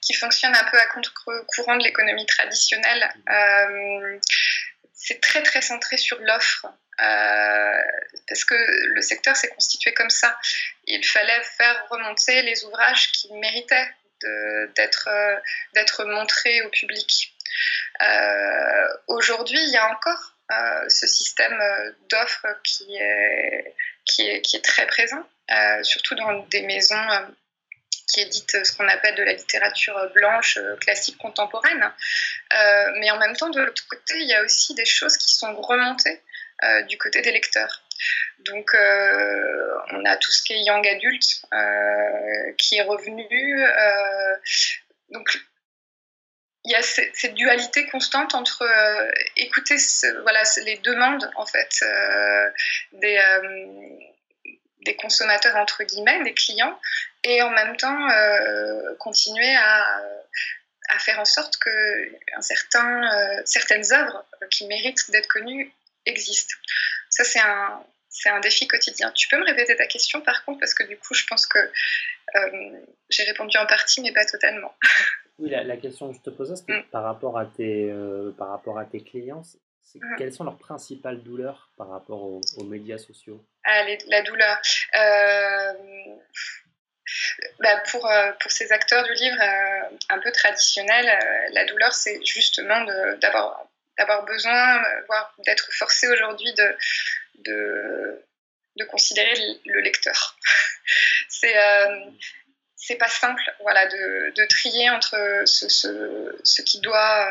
qui 0.00 0.14
fonctionne 0.14 0.54
un 0.54 0.64
peu 0.64 0.78
à 0.78 0.86
contre-courant 0.86 1.76
de 1.76 1.84
l'économie 1.84 2.26
traditionnelle. 2.26 3.12
Euh, 3.28 4.18
c'est 4.94 5.20
très 5.20 5.42
très 5.42 5.60
centré 5.60 5.96
sur 5.96 6.18
l'offre. 6.20 6.66
Euh, 7.00 7.82
parce 8.28 8.44
que 8.44 8.54
le 8.94 9.00
secteur 9.00 9.34
s'est 9.34 9.48
constitué 9.48 9.94
comme 9.94 10.10
ça. 10.10 10.38
Il 10.84 11.04
fallait 11.06 11.42
faire 11.42 11.86
remonter 11.88 12.42
les 12.42 12.64
ouvrages 12.64 13.10
qui 13.12 13.32
méritaient 13.34 13.90
d'être 14.76 15.08
d'être 15.72 16.04
montrés 16.04 16.60
au 16.60 16.68
public. 16.68 17.34
Euh, 18.02 18.88
aujourd'hui, 19.08 19.58
il 19.58 19.72
y 19.72 19.78
a 19.78 19.90
encore 19.90 20.36
ce 20.88 21.06
système 21.06 21.58
d'offre 22.10 22.46
qui 22.64 22.96
est, 22.96 23.74
qui, 24.04 24.28
est, 24.28 24.42
qui 24.42 24.56
est 24.56 24.64
très 24.64 24.86
présent, 24.86 25.24
surtout 25.82 26.16
dans 26.16 26.40
des 26.48 26.62
maisons 26.62 27.08
qui 28.10 28.20
édite 28.20 28.64
ce 28.64 28.76
qu'on 28.76 28.88
appelle 28.88 29.14
de 29.14 29.22
la 29.22 29.32
littérature 29.32 30.10
blanche, 30.14 30.56
euh, 30.58 30.76
classique, 30.76 31.18
contemporaine. 31.18 31.82
Euh, 32.52 32.90
mais 32.98 33.10
en 33.10 33.18
même 33.18 33.36
temps, 33.36 33.50
de 33.50 33.60
l'autre 33.60 33.86
côté, 33.88 34.14
il 34.18 34.28
y 34.28 34.34
a 34.34 34.42
aussi 34.42 34.74
des 34.74 34.84
choses 34.84 35.16
qui 35.16 35.34
sont 35.34 35.54
remontées 35.60 36.20
du 36.88 36.98
côté 36.98 37.22
des 37.22 37.32
lecteurs. 37.32 37.82
Donc, 38.40 38.74
on 38.74 40.04
a 40.04 40.16
tout 40.18 40.30
ce 40.30 40.42
qui 40.42 40.52
est 40.52 40.62
young 40.62 40.86
adulte 40.86 41.40
qui 42.58 42.76
est 42.76 42.82
revenu. 42.82 43.64
donc, 45.08 45.40
il 46.64 46.72
y 46.72 46.74
a 46.74 46.82
cette, 46.82 47.32
dualité 47.32 47.86
constante 47.86 48.34
entre 48.34 48.68
écouter 49.36 49.76
voilà, 50.20 50.42
les 50.66 50.76
demandes 50.78 51.30
en 51.36 51.46
fait 51.46 51.82
des, 52.92 53.18
des 54.82 54.96
consommateurs 54.96 55.56
entre 55.56 55.84
guillemets, 55.84 56.22
des 56.24 56.34
clients, 56.34 56.78
et 57.24 57.42
en 57.42 57.50
même 57.50 57.76
temps 57.76 58.10
euh, 58.10 58.94
continuer 58.98 59.54
à, 59.56 60.02
à, 60.88 60.98
faire 60.98 61.20
en 61.20 61.24
sorte 61.24 61.56
que 61.58 62.36
un 62.36 62.40
certain, 62.40 63.02
euh, 63.02 63.42
certaines 63.44 63.92
œuvres 63.92 64.24
qui 64.50 64.66
méritent 64.66 65.10
d'être 65.10 65.28
connues 65.28 65.72
existent. 66.06 66.54
Ça, 67.10 67.24
c'est 67.24 67.40
un, 67.40 67.84
c'est 68.08 68.30
un 68.30 68.40
défi 68.40 68.66
quotidien. 68.66 69.10
Tu 69.12 69.28
peux 69.28 69.38
me 69.38 69.44
répéter 69.44 69.76
ta 69.76 69.86
question 69.86 70.20
par 70.20 70.44
contre, 70.44 70.60
parce 70.60 70.74
que 70.74 70.84
du 70.84 70.96
coup, 70.96 71.14
je 71.14 71.26
pense 71.26 71.46
que 71.46 71.58
euh, 71.58 72.80
j'ai 73.10 73.24
répondu 73.24 73.56
en 73.58 73.66
partie, 73.66 74.00
mais 74.00 74.12
pas 74.12 74.24
totalement. 74.24 74.74
Oui, 75.38 75.48
la, 75.48 75.76
question 75.78 76.10
que 76.10 76.18
je 76.18 76.22
te 76.22 76.30
posais, 76.30 76.54
c'était 76.54 76.80
mm. 76.80 76.90
par, 76.90 77.02
rapport 77.02 77.38
à 77.38 77.46
tes, 77.46 77.90
par 78.36 78.50
rapport 78.50 78.78
à 78.78 78.84
tes 78.84 79.02
clients, 79.02 79.42
mm. 79.94 80.16
quelles 80.18 80.34
sont 80.34 80.44
leurs 80.44 80.58
principales 80.58 81.22
douleurs 81.22 81.70
par 81.78 81.88
rapport 81.88 82.22
aux, 82.22 82.64
médias 82.64 82.98
sociaux? 82.98 83.42
Ah, 83.64 83.82
La 84.08 84.22
douleur. 84.22 84.60
Euh, 84.94 85.72
bah, 87.60 87.76
pour, 87.90 88.06
euh, 88.06 88.32
pour 88.40 88.50
ces 88.50 88.72
acteurs 88.72 89.04
du 89.04 89.14
livre 89.14 89.40
euh, 89.40 89.96
un 90.08 90.18
peu 90.18 90.30
traditionnels, 90.32 91.08
euh, 91.08 91.48
la 91.52 91.64
douleur, 91.64 91.92
c'est 91.92 92.24
justement 92.24 92.84
d'avoir 93.20 94.24
besoin, 94.24 94.82
voire 95.06 95.34
d'être 95.46 95.68
forcé 95.72 96.08
aujourd'hui 96.08 96.52
de, 96.54 96.76
de, 97.44 98.24
de, 98.76 98.84
considérer 98.84 99.34
le 99.66 99.80
lecteur. 99.80 100.36
c'est 101.28 101.54
c'est 102.76 102.96
pas 102.96 103.08
simple 103.08 103.42
voilà, 103.60 103.86
de, 103.86 104.32
de 104.34 104.44
trier 104.46 104.88
entre 104.88 105.42
ce, 105.44 105.68
ce, 105.68 106.34
ce 106.42 106.62
qui 106.62 106.80
doit 106.80 107.30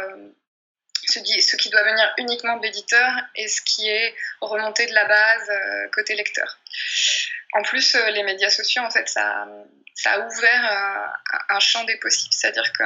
ce 1.10 1.56
qui, 1.56 1.70
doit 1.70 1.84
venir 1.84 2.14
uniquement 2.18 2.58
de 2.58 2.64
l'éditeur 2.64 3.12
et 3.36 3.48
ce 3.48 3.62
qui 3.62 3.90
est 3.90 4.14
remonté 4.42 4.86
de 4.86 4.94
la 4.94 5.06
base 5.06 5.52
côté 5.94 6.16
lecteur. 6.16 6.60
En 7.54 7.64
plus, 7.64 7.96
les 8.14 8.24
médias 8.24 8.50
sociaux, 8.50 8.84
en 8.84 8.92
fait, 8.92 9.10
ça, 9.10 9.48
a 10.06 10.20
ouvert 10.20 10.72
euh, 10.72 11.08
un 11.50 11.60
champ 11.60 11.84
des 11.86 11.98
possibles. 11.98 12.34
C'est-à-dire 12.34 12.72
que 12.74 12.84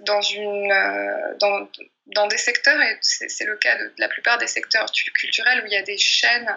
dans, 0.00 0.20
euh, 0.20 1.34
des 2.28 2.38
secteurs, 2.38 2.80
et 2.80 2.98
c'est 3.00 3.44
le 3.44 3.56
cas 3.56 3.76
de, 3.76 3.92
la 3.98 4.08
plupart 4.08 4.38
des 4.38 4.46
secteurs 4.46 4.86
culturels 5.14 5.62
où 5.62 5.66
il 5.66 5.72
y 5.72 5.76
a 5.76 5.82
des 5.82 5.98
chaînes 5.98 6.56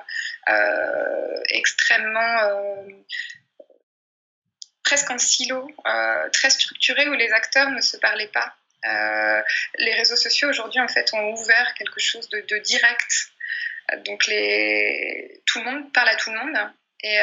euh, 0.50 1.42
extrêmement 1.50 2.86
presque 4.84 5.10
en 5.12 5.18
silo, 5.18 5.70
très 6.32 6.50
structurées 6.50 7.10
où 7.10 7.14
les 7.14 7.32
acteurs 7.32 7.70
ne 7.72 7.82
se 7.82 7.98
parlaient 7.98 8.28
pas. 8.28 8.56
Les 8.84 9.94
réseaux 9.94 10.16
sociaux 10.16 10.50
aujourd'hui 10.50 10.80
en 10.80 10.88
fait 10.88 11.14
ont 11.14 11.34
ouvert 11.34 11.74
quelque 11.76 12.00
chose 12.00 12.30
de, 12.30 12.42
de 12.42 12.58
direct. 12.60 13.32
Donc 14.06 14.28
les, 14.28 15.42
tout 15.46 15.60
le 15.60 15.66
monde 15.66 15.94
parle 15.94 16.10
à 16.10 16.16
tout 16.16 16.32
le 16.32 16.40
monde 16.40 16.72
et 17.04 17.18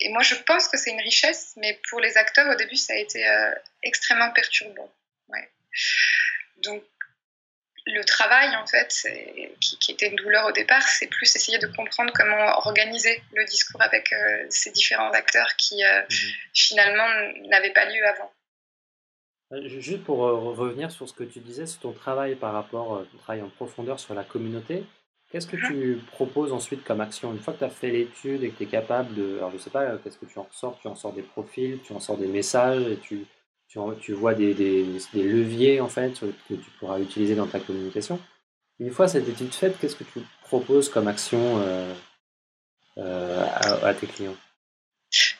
et 0.00 0.08
moi, 0.08 0.22
je 0.22 0.34
pense 0.34 0.68
que 0.68 0.78
c'est 0.78 0.90
une 0.90 1.00
richesse, 1.00 1.52
mais 1.56 1.78
pour 1.90 2.00
les 2.00 2.16
acteurs, 2.16 2.48
au 2.50 2.54
début, 2.54 2.76
ça 2.76 2.94
a 2.94 2.96
été 2.96 3.26
euh, 3.26 3.52
extrêmement 3.82 4.30
perturbant. 4.32 4.90
Donc, 6.58 6.82
le 7.86 8.04
travail, 8.04 8.54
en 8.56 8.66
fait, 8.66 8.94
qui, 9.60 9.92
était 9.92 10.08
une 10.08 10.16
douleur 10.16 10.46
au 10.46 10.52
départ, 10.52 10.86
c'est 10.86 11.06
plus 11.06 11.34
essayer 11.34 11.58
de 11.58 11.66
comprendre 11.68 12.12
comment 12.14 12.58
organiser 12.58 13.22
le 13.32 13.44
discours 13.46 13.80
avec 13.80 14.12
euh, 14.12 14.46
ces 14.50 14.70
différents 14.72 15.10
acteurs 15.12 15.56
qui, 15.56 15.82
euh, 15.82 16.02
mhm. 16.02 16.32
finalement, 16.54 17.08
n'avaient 17.48 17.72
pas 17.72 17.86
lieu 17.86 18.06
avant. 18.06 18.30
Juste 19.66 20.04
pour 20.04 20.18
revenir 20.18 20.90
sur 20.90 21.08
ce 21.08 21.12
que 21.12 21.24
tu 21.24 21.40
disais, 21.40 21.66
sur 21.66 21.80
ton 21.80 21.92
travail 21.92 22.36
par 22.36 22.52
rapport, 22.52 23.04
ton 23.10 23.18
travail 23.18 23.42
en 23.42 23.48
profondeur 23.48 23.98
sur 23.98 24.14
la 24.14 24.22
communauté, 24.22 24.84
Qu'est-ce 25.30 25.46
que 25.46 25.56
tu 25.56 26.00
proposes 26.10 26.52
ensuite 26.52 26.82
comme 26.82 27.00
action? 27.00 27.32
Une 27.32 27.38
fois 27.38 27.54
que 27.54 27.60
tu 27.60 27.64
as 27.64 27.70
fait 27.70 27.90
l'étude 27.90 28.42
et 28.42 28.50
que 28.50 28.58
tu 28.58 28.64
es 28.64 28.66
capable 28.66 29.14
de. 29.14 29.36
Alors, 29.36 29.52
je 29.52 29.58
sais 29.58 29.70
pas, 29.70 29.96
qu'est-ce 29.98 30.18
que 30.18 30.26
tu 30.26 30.40
en 30.40 30.42
ressors? 30.42 30.76
Tu 30.80 30.88
en 30.88 30.96
sors 30.96 31.12
des 31.12 31.22
profils, 31.22 31.78
tu 31.84 31.92
en 31.92 32.00
sors 32.00 32.16
des 32.16 32.26
messages, 32.26 32.82
et 32.82 32.96
tu, 32.96 33.26
tu, 33.68 33.78
tu 34.00 34.12
vois 34.12 34.34
des, 34.34 34.54
des, 34.54 34.84
des, 35.14 35.22
leviers 35.22 35.80
en 35.80 35.88
fait 35.88 36.18
que 36.18 36.54
tu 36.54 36.70
pourras 36.80 36.98
utiliser 36.98 37.36
dans 37.36 37.46
ta 37.46 37.60
communication. 37.60 38.18
Une 38.80 38.90
fois 38.90 39.06
cette 39.06 39.28
étude 39.28 39.54
faite, 39.54 39.78
qu'est-ce 39.80 39.94
que 39.94 40.04
tu 40.04 40.20
proposes 40.42 40.88
comme 40.88 41.06
action 41.06 41.58
euh, 41.60 41.94
euh, 42.98 43.44
à, 43.84 43.94
tes 43.94 44.08
clients? 44.08 44.36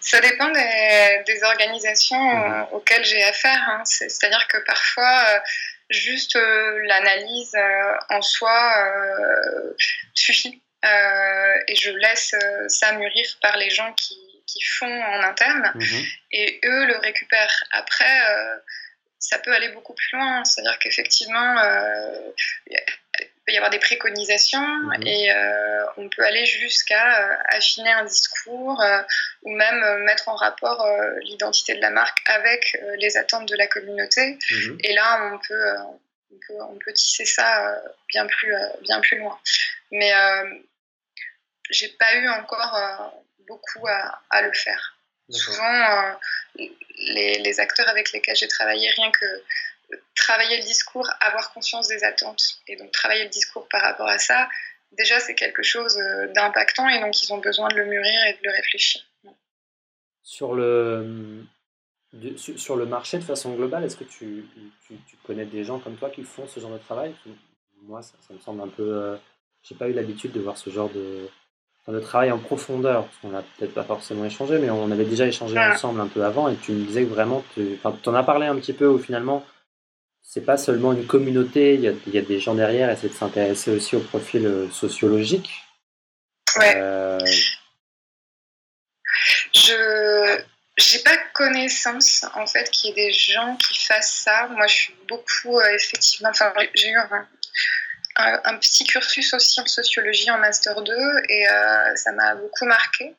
Ça 0.01 0.21
dépend 0.21 0.51
des, 0.51 1.23
des 1.27 1.43
organisations 1.45 2.17
mmh 2.17 2.53
euh, 2.53 2.77
auxquelles 2.77 3.05
j'ai 3.05 3.23
affaire. 3.23 3.69
Hein. 3.69 3.83
C'est-à-dire 3.85 4.47
que 4.49 4.59
parfois, 4.59 5.43
juste 5.91 6.37
euh, 6.37 6.81
l'analyse 6.85 7.55
euh, 7.55 7.93
en 8.11 8.23
soi 8.23 8.75
euh, 8.79 9.75
suffit. 10.15 10.63
et 11.69 11.75
je 11.77 11.91
laisse 11.91 12.35
ça 12.69 12.93
mûrir 12.93 13.27
par 13.43 13.57
les 13.59 13.71
gens 13.71 13.93
qui, 13.95 14.19
qui 14.47 14.63
font 14.63 15.03
en 15.03 15.23
interne. 15.23 15.73
Mhm. 15.75 16.05
Et 16.33 16.61
eux 16.65 16.87
le 16.87 16.97
récupèrent. 16.97 17.65
Après, 17.73 18.17
ça 19.19 19.39
peut 19.39 19.53
aller 19.53 19.69
beaucoup 19.69 19.95
plus 19.95 20.17
loin. 20.17 20.43
C'est-à-dire 20.45 20.79
qu'effectivement, 20.79 21.55
peut 23.51 23.55
y 23.55 23.57
avoir 23.57 23.71
des 23.71 23.79
préconisations 23.79 24.61
mhm. 24.61 25.07
et 25.07 25.33
euh, 25.33 25.85
on 25.97 26.09
peut 26.09 26.23
aller 26.23 26.47
jusqu'à 26.47 27.31
euh, 27.31 27.37
affiner 27.49 27.91
un 27.91 28.05
discours 28.05 28.81
euh, 28.81 29.03
ou 29.43 29.51
même 29.55 30.05
mettre 30.05 30.29
en 30.29 30.37
rapport 30.37 30.87
l'identité 31.23 31.75
de 31.75 31.81
la 31.81 31.91
marque 31.91 32.19
avec 32.27 32.81
les 32.99 33.17
attentes 33.17 33.49
de 33.49 33.57
la 33.57 33.67
communauté. 33.67 34.39
Mhm. 34.51 34.79
Et 34.85 34.93
là, 34.93 35.31
on 35.33 35.39
peut, 35.39 35.75
on 36.31 36.39
peut, 36.47 36.63
on 36.63 36.79
peut, 36.79 36.93
tisser 36.93 37.25
ça 37.25 37.75
bien 38.09 38.27
plus, 38.27 38.55
bien 38.83 39.01
plus 39.01 39.19
loin. 39.19 39.39
Mais 39.91 40.13
j'ai 41.71 41.89
pas 41.89 42.15
eu 42.17 42.29
encore 42.29 43.15
beaucoup 43.49 43.87
à, 43.89 44.21
à, 44.31 44.43
le 44.43 44.53
faire. 44.53 44.99
Souvent, 45.31 46.17
les, 46.57 47.39
les, 47.39 47.61
acteurs 47.61 47.89
avec 47.89 48.13
lesquels 48.13 48.37
j'ai 48.37 48.49
travaillé, 48.49 48.91
rien 48.91 49.11
que 49.11 49.43
travailler 50.15 50.59
le 50.59 50.65
discours, 50.65 51.09
avoir 51.21 51.53
conscience 51.53 51.89
des 51.89 52.05
attentes 52.05 52.61
et 52.67 52.77
donc 52.77 52.91
travailler 52.93 53.25
le 53.25 53.31
discours 53.31 53.67
par 53.69 53.83
rapport 53.83 54.09
à 54.09 54.19
ça, 54.19 54.49
déjà 54.93 55.21
c'est 55.21 55.35
quelque 55.35 55.63
chose 55.63 55.97
euh, 55.99 56.29
d'impactant 56.35 56.89
et 56.89 57.01
donc 57.01 57.23
ils 57.23 57.33
ont 57.33 57.39
besoin 57.39 57.69
de 57.69 57.75
le 57.75 57.87
mûrir 57.87 58.25
et 58.27 58.33
de 58.35 58.39
le 58.45 58.51
réfléchir. 58.51 59.03
Sur 60.23 60.55
le, 60.55 61.45
sur 62.37 62.77
le 62.77 62.87
marché 62.87 63.19
de 63.19 63.25
façon 63.25 63.55
globale, 63.55 63.85
est-ce 63.85 63.97
que 63.97 64.05
tu, 64.05 64.47
tu, 64.87 65.17
connais 65.25 65.45
des 65.45 65.65
gens 65.65 65.79
comme 65.79 65.97
toi 65.97 66.11
qui 66.11 66.23
font 66.23 66.47
ce 66.47 66.61
genre 66.61 66.73
de 66.73 66.79
travail? 66.79 67.15
Moi, 67.83 68.03
ça, 68.03 68.15
me 68.31 68.39
semble 68.39 68.63
un 68.63 68.69
peu. 68.69 68.83
Euh, 68.83 69.17
j'ai 69.63 69.75
pas 69.75 69.89
eu 69.89 69.93
l'habitude 69.93 70.33
de 70.33 70.41
voir 70.41 70.57
ce 70.57 70.71
genre 70.71 70.91
de, 70.91 71.29
de 71.89 72.01
travail 72.01 72.31
en 72.31 72.39
profondeur, 72.39 73.05
parce 73.05 73.17
qu'on 73.19 73.31
n'a 73.31 73.43
peut-être 73.43 73.75
pas 73.75 73.83
forcément 73.83 74.25
échangé, 74.25 74.59
mais 74.59 74.71
on 74.71 74.91
avait 74.91 75.05
déjà 75.05 75.27
échangé 75.27 75.59
ensemble 75.59 76.01
un 76.01 76.07
peu 76.07 76.25
avant, 76.25 76.49
et 76.49 76.57
tu 76.57 76.73
me 76.73 76.85
disais 76.85 77.05
que 77.05 77.09
vraiment, 77.09 77.45
tu 77.55 77.79
en 77.85 78.15
as 78.15 78.23
parlé 78.23 78.47
un 78.47 78.57
petit 78.57 78.73
peu, 78.73 78.87
où 78.87 78.99
finalement, 78.99 79.45
c'est 80.23 80.45
pas 80.45 80.57
seulement 80.57 80.93
une 80.93 81.07
communauté, 81.07 81.75
il 81.75 81.81
y 81.81 81.89
a, 81.89 81.93
y 82.07 82.19
a, 82.19 82.23
des 82.23 82.39
gens 82.39 82.55
derrière, 82.55 82.97
c'est 82.99 83.09
de 83.09 83.15
s'intéresser 83.15 83.71
aussi 83.73 83.97
au 83.97 84.01
profil 84.01 84.47
euh, 84.47 84.71
sociologique. 84.71 85.51
Ouais. 86.57 86.75
Euh, 86.77 87.19
Je 89.53 90.41
j'ai 90.79 91.01
pas 91.01 91.17
connaissance 91.35 92.25
en 92.35 92.47
fait 92.47 92.71
qu'il 92.71 92.91
y 92.91 92.93
ait 92.93 93.07
des 93.07 93.13
gens 93.13 93.57
qui 93.57 93.85
fassent 93.85 94.23
ça. 94.25 94.49
Moi, 94.49 94.67
je 94.67 94.75
suis 94.75 94.95
beaucoup 95.09 95.59
euh, 95.59 95.75
effectivement. 95.75 96.31
Enfin, 96.31 96.53
j'ai 96.75 96.89
eu 96.89 96.97
un, 96.97 97.27
un, 98.17 98.57
petit 98.57 98.85
cursus 98.85 99.35
aussi 99.35 99.61
en 99.61 99.67
sociologie 99.67 100.31
en 100.31 100.39
master 100.39 100.81
2 100.81 100.93
et 101.29 101.45
ça 101.97 102.13
m'a 102.13 102.35
beaucoup 102.35 102.67
marqué. 102.67 103.15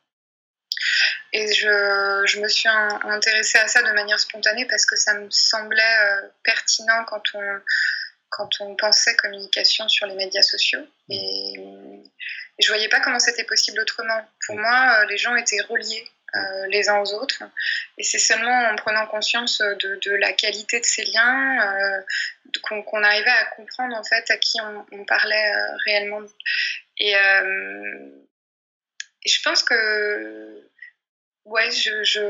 Et 1.34 1.54
je, 1.54 2.24
je, 2.26 2.40
me 2.40 2.48
suis 2.48 2.70
intéressée 2.70 3.58
à 3.58 3.68
ça 3.68 3.82
de 3.82 3.92
manière 3.94 4.20
spontanée 4.20 4.66
parce 4.66 4.86
que 4.86 4.96
ça 4.96 5.14
me 5.14 5.30
semblait 5.30 5.98
euh, 6.02 6.28
pertinent 6.44 7.06
quand 7.06 7.24
on, 7.34 7.62
quand 8.30 8.50
on 8.60 8.76
pensait 8.76 9.16
communication 9.16 9.88
sur 9.88 10.08
les 10.08 10.16
médias 10.16 10.42
sociaux. 10.42 10.86
Mm. 11.08 11.14
Et, 11.14 11.54
et 12.60 12.64
je 12.64 12.68
voyais 12.68 12.90
pas 12.90 13.00
comment 13.00 13.20
c'était 13.20 13.46
possible 13.46 13.80
autrement. 13.80 14.28
Pour 14.46 14.58
moi, 14.58 15.00
euh, 15.00 15.06
les 15.06 15.18
gens 15.18 15.36
étaient 15.36 15.62
reliés 15.62 16.06
euh, 16.34 16.68
les 16.68 16.88
uns 16.88 17.02
aux 17.02 17.14
autres. 17.16 17.44
Et 17.98 18.04
c'est 18.04 18.18
seulement 18.18 18.70
en 18.70 18.78
prenant 18.78 19.06
conscience 19.08 19.60
de, 19.60 20.00
de, 20.02 20.12
la 20.12 20.32
qualité 20.32 20.80
de 20.80 20.86
ces 20.86 21.04
liens 21.04 21.76
euh, 21.76 22.02
qu'on 22.64 23.04
arrivait 23.04 23.30
à 23.30 23.46
comprendre 23.56 23.98
en 23.98 24.04
fait 24.04 24.32
à 24.32 24.38
qui 24.38 24.62
on, 24.62 24.86
on 24.94 25.04
parlait 25.04 25.54
euh, 25.54 25.76
réellement. 25.86 26.22
Et, 27.00 27.12
et, 27.12 29.30
je 29.30 29.42
pense 29.44 29.62
que 29.64 30.71
ouais, 31.46 31.72
je, 31.72 32.04
je 32.04 32.22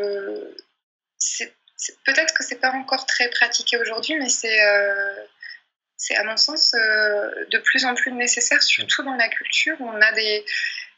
peut-être 2.06 2.34
que 2.34 2.44
c'est 2.44 2.60
pas 2.60 2.72
encore 2.72 3.06
très 3.06 3.30
pratiqué 3.30 3.78
aujourd'hui, 3.78 4.16
mais 4.18 4.30
c'est 4.30 4.62
euh, 4.62 5.26
c'est 5.98 6.16
à 6.16 6.24
mon 6.24 6.38
sens 6.38 6.72
de 6.74 7.58
plus 7.60 7.86
en 7.86 7.94
plus 7.94 8.12
nécessaire, 8.12 8.62
surtout 8.64 9.04
dans 9.04 9.16
la 9.16 9.30
culture 9.30 9.80
où 9.80 9.88
on 9.88 10.02
a 10.02 10.12
des, 10.14 10.44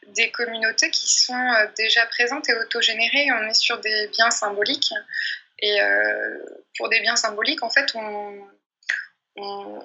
des 0.08 0.30
communautés 0.30 0.90
qui 0.90 1.12
sont 1.12 1.54
déjà 1.76 2.06
présentes 2.06 2.48
et 2.48 2.54
autogénérées. 2.54 3.30
On 3.32 3.46
est 3.46 3.54
sur 3.54 3.78
des 3.80 4.08
biens 4.08 4.30
symboliques. 4.30 4.94
Et 5.58 5.78
pour 6.78 6.88
des 6.88 7.00
biens 7.00 7.16
symboliques, 7.16 7.62
en 7.62 7.68
fait, 7.68 7.94
on, 7.94 8.48
on, 9.36 9.82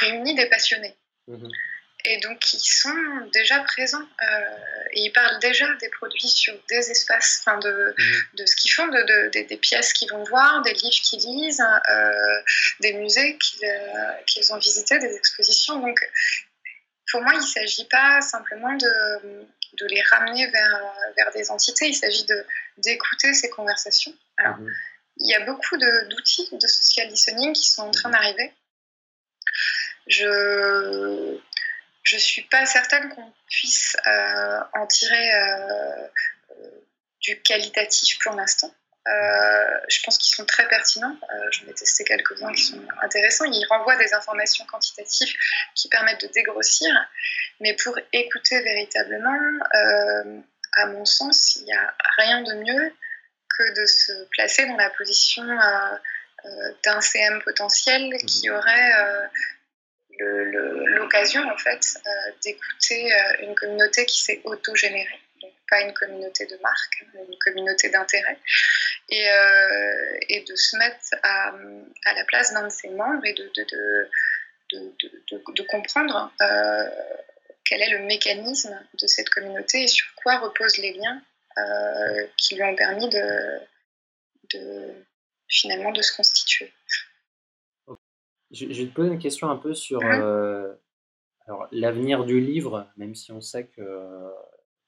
réunit 0.00 0.34
des 0.34 0.46
passionnés. 0.46 0.96
Mhm 1.28 1.48
et 2.04 2.18
donc 2.20 2.52
ils 2.52 2.60
sont 2.60 2.94
déjà 3.32 3.60
présents 3.60 3.98
euh, 4.22 4.84
et 4.92 5.00
ils 5.00 5.12
parlent 5.12 5.38
déjà 5.40 5.66
des 5.80 5.88
produits 5.88 6.28
sur 6.28 6.54
des 6.68 6.90
espaces, 6.90 7.42
enfin 7.44 7.58
de, 7.58 7.94
mhm. 7.98 8.22
de 8.34 8.46
ce 8.46 8.54
qu'ils 8.56 8.72
font, 8.72 8.86
de, 8.86 9.30
des 9.30 9.56
pièces 9.56 9.92
qu'ils 9.92 10.10
vont 10.10 10.22
voir, 10.24 10.62
des 10.62 10.74
livres 10.74 11.02
qu'ils 11.02 11.20
lisent, 11.20 11.60
euh, 11.90 12.40
des 12.80 12.92
musées 12.94 13.36
euh, 13.64 14.12
qu'ils 14.26 14.52
ont 14.52 14.58
visités, 14.58 14.98
des 15.00 15.14
expositions. 15.16 15.80
Donc 15.80 15.98
pour 17.10 17.22
moi, 17.22 17.32
il 17.34 17.40
ne 17.40 17.46
s'agit 17.46 17.86
pas 17.86 18.20
simplement 18.20 18.74
de, 18.74 19.46
de, 19.78 19.86
les 19.86 20.02
ramener 20.02 20.46
vers, 20.50 20.94
vers 21.16 21.32
des 21.32 21.50
entités, 21.50 21.88
il 21.88 21.94
s'agit 21.94 22.26
d'écouter 22.76 23.34
ces 23.34 23.50
conversations. 23.50 24.14
Alors, 24.36 24.58
mhm. 24.58 24.72
il 25.16 25.30
y 25.30 25.34
a 25.34 25.40
beaucoup 25.40 25.76
d'outils 25.76 26.48
de, 26.52 26.58
de 26.58 26.66
social 26.68 27.08
listening 27.08 27.52
qui 27.54 27.66
sont 27.66 27.82
en 27.82 27.90
train 27.90 28.10
d'arriver. 28.10 28.52
Je 30.06 31.38
je 32.08 32.16
ne 32.16 32.20
suis 32.20 32.42
pas 32.42 32.64
certaine 32.64 33.10
qu'on 33.10 33.32
puisse 33.50 33.94
euh, 34.06 34.60
en 34.74 34.86
tirer 34.86 35.34
euh, 35.34 36.08
du 37.20 37.38
qualitatif 37.42 38.18
pour 38.24 38.34
l'instant. 38.34 38.74
Euh, 39.06 39.80
je 39.88 40.02
pense 40.02 40.16
qu'ils 40.16 40.34
sont 40.34 40.46
très 40.46 40.66
pertinents. 40.68 41.16
J'en 41.50 41.66
ai 41.66 41.74
testé 41.74 42.04
quelques-uns 42.04 42.52
qui 42.52 42.62
sont 42.62 42.82
intéressants. 43.02 43.44
Ils 43.44 43.66
renvoient 43.68 43.96
des 43.96 44.14
informations 44.14 44.64
quantitatives 44.66 45.34
qui 45.74 45.88
permettent 45.88 46.22
de 46.22 46.28
dégrossir. 46.28 46.88
Mais 47.60 47.76
pour 47.82 47.98
écouter 48.12 48.60
véritablement, 48.62 49.38
à 50.74 50.86
mon 50.86 51.04
sens, 51.04 51.56
il 51.56 51.64
n'y 51.64 51.74
a 51.74 51.94
rien 52.16 52.42
de 52.42 52.54
mieux 52.54 52.94
que 53.56 53.80
de 53.80 53.86
se 53.86 54.12
placer 54.30 54.66
dans 54.66 54.76
la 54.76 54.90
position 54.90 55.44
d'un 56.84 57.00
CM 57.00 57.42
potentiel 57.42 58.14
qui 58.26 58.50
aurait 58.50 59.30
l'occasion 61.08 61.42
en 61.48 61.56
fait 61.56 61.98
euh, 62.06 62.10
d'écouter 62.42 63.12
euh, 63.12 63.46
une 63.46 63.54
communauté 63.54 64.04
qui 64.06 64.20
s'est 64.20 64.40
auto-générée, 64.44 65.20
donc 65.40 65.52
pas 65.70 65.80
une 65.80 65.94
communauté 65.94 66.46
de 66.46 66.56
marque, 66.62 67.06
mais 67.14 67.20
une 67.24 67.38
communauté 67.38 67.88
d'intérêt, 67.88 68.38
et, 69.08 69.28
euh, 69.30 70.18
et, 70.28 70.44
de 70.44 70.54
se 70.54 70.76
mettre 70.76 70.96
à, 71.22 71.54
à 72.04 72.14
la 72.14 72.24
place 72.26 72.52
d'un 72.52 72.64
de 72.64 72.72
ses 72.72 72.90
membres 72.90 73.24
et 73.24 73.32
de, 73.32 73.50
de, 73.54 74.08
de, 74.72 75.52
de 75.54 75.62
comprendre 75.62 76.30
quel 77.64 77.82
est 77.82 77.90
le 77.90 78.00
mécanisme 78.00 78.78
de 79.00 79.06
cette 79.06 79.30
communauté 79.30 79.84
et 79.84 79.88
sur 79.88 80.06
quoi 80.16 80.38
reposent 80.38 80.78
les 80.78 80.92
liens 80.92 81.22
qui 82.36 82.54
lui 82.54 82.62
ont 82.62 82.76
permis 82.76 83.08
de, 83.08 83.58
de 84.54 84.94
finalement 85.48 85.90
de 85.90 86.02
se 86.02 86.14
constituer. 86.14 86.72
Je, 88.50 88.66
vais 88.66 88.86
te 88.86 88.94
poser 88.94 89.08
une 89.08 89.18
question 89.18 89.50
un 89.50 89.56
peu 89.56 89.74
sur 89.74 90.00
euh, 91.48 91.54
l'avenir 91.72 92.24
du 92.24 92.40
livre, 92.40 92.86
même 92.96 93.14
si 93.14 93.32
on 93.32 93.40
sait 93.40 93.66
que, 93.66 93.82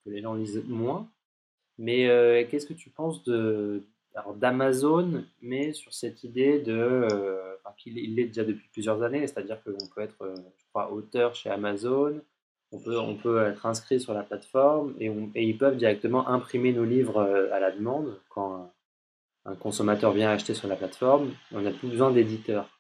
les 0.07 0.23
gens 0.23 0.35
lisent 0.35 0.65
moins. 0.67 1.09
Mais 1.79 2.09
euh, 2.09 2.45
qu'est-ce 2.49 2.67
que 2.67 2.75
tu 2.75 2.91
penses 2.91 3.23
de, 3.25 3.83
d'Amazon, 4.37 5.25
mais 5.41 5.73
sur 5.73 5.93
cette 5.93 6.25
idée 6.25 6.61
de. 6.61 7.09
Euh, 7.13 7.47
qu'il 7.77 7.95
l'est 8.15 8.27
déjà 8.27 8.45
depuis 8.45 8.69
plusieurs 8.73 9.03
années, 9.03 9.27
c'est-à-dire 9.27 9.63
qu'on 9.63 9.87
peut 9.95 10.03
être, 10.03 10.35
je 10.59 10.65
crois, 10.69 10.93
auteur 10.93 11.35
chez 11.35 11.49
Amazon, 11.49 12.21
on 12.73 12.79
peut, 12.79 12.99
on 12.99 13.15
peut 13.15 13.47
être 13.47 13.65
inscrit 13.65 14.01
sur 14.01 14.13
la 14.13 14.23
plateforme 14.23 14.95
et 14.99 15.09
ils 15.43 15.57
peuvent 15.57 15.79
directement 15.79 16.29
imprimer 16.29 16.75
nos 16.75 16.85
livres 16.85 17.23
à 17.53 17.59
la 17.59 17.71
demande 17.71 18.21
quand 18.29 18.71
un 19.47 19.55
consommateur 19.55 20.13
vient 20.13 20.31
acheter 20.31 20.53
sur 20.53 20.69
la 20.69 20.77
plateforme. 20.77 21.33
On 21.53 21.63
n'a 21.63 21.71
plus 21.71 21.89
besoin 21.89 22.11
d'éditeurs. 22.11 22.80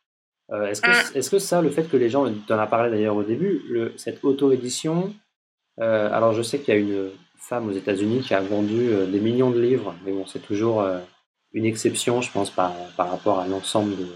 Euh, 0.52 0.66
est-ce, 0.66 0.82
que, 0.82 0.90
mm. 0.90 1.16
est-ce 1.16 1.30
que 1.30 1.38
ça, 1.38 1.62
le 1.62 1.70
fait 1.70 1.84
que 1.84 1.96
les 1.96 2.10
gens, 2.10 2.26
tu 2.46 2.52
en 2.52 2.58
as 2.58 2.66
parlé 2.66 2.90
d'ailleurs 2.90 3.16
au 3.16 3.22
début, 3.22 3.62
le, 3.68 3.94
cette 3.96 4.24
auto-édition, 4.24 5.14
euh, 5.80 6.12
alors 6.12 6.32
je 6.32 6.42
sais 6.42 6.58
qu'il 6.58 6.74
y 6.74 6.76
a 6.76 6.80
une 6.80 7.10
femme 7.36 7.68
aux 7.68 7.72
États-Unis 7.72 8.20
qui 8.20 8.34
a 8.34 8.40
vendu 8.40 8.88
euh, 8.88 9.06
des 9.06 9.20
millions 9.20 9.50
de 9.50 9.60
livres, 9.60 9.94
mais 10.04 10.12
bon, 10.12 10.26
c'est 10.26 10.40
toujours 10.40 10.84
une 11.52 11.64
exception, 11.64 12.20
je 12.20 12.30
pense, 12.32 12.50
par, 12.50 12.74
par 12.96 13.10
rapport 13.10 13.40
à 13.40 13.46
l'ensemble 13.46 13.96
de, 13.96 14.06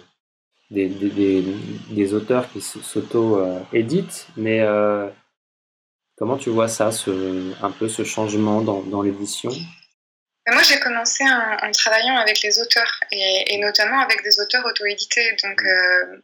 des, 0.70 0.88
des, 0.88 1.44
des, 1.90 2.14
auteurs 2.14 2.51
qui 2.51 2.61
s'auto-éditent. 2.61 4.29
Mais 4.37 4.64
comment 6.16 6.37
tu 6.37 6.51
vois 6.51 6.68
ça, 6.68 6.90
ce, 6.90 7.53
un 7.62 7.70
peu 7.70 7.88
ce 7.88 8.05
changement 8.05 8.61
dans, 8.61 8.83
dans 8.83 9.03
l'édition? 9.03 9.51
Moi, 10.53 10.63
j'ai 10.63 10.79
commencé 10.79 11.25
en, 11.25 11.71
travaillant 11.73 12.17
avec 12.17 12.43
les 12.43 12.59
auteurs 12.61 13.01
et, 13.11 13.57
notamment 13.59 14.01
avec 14.01 14.23
des 14.23 14.41
auteurs 14.41 14.65
auto-édités. 14.67 15.37
Donc, 15.43 15.63
mmh. 15.63 15.67
euh, 15.67 16.23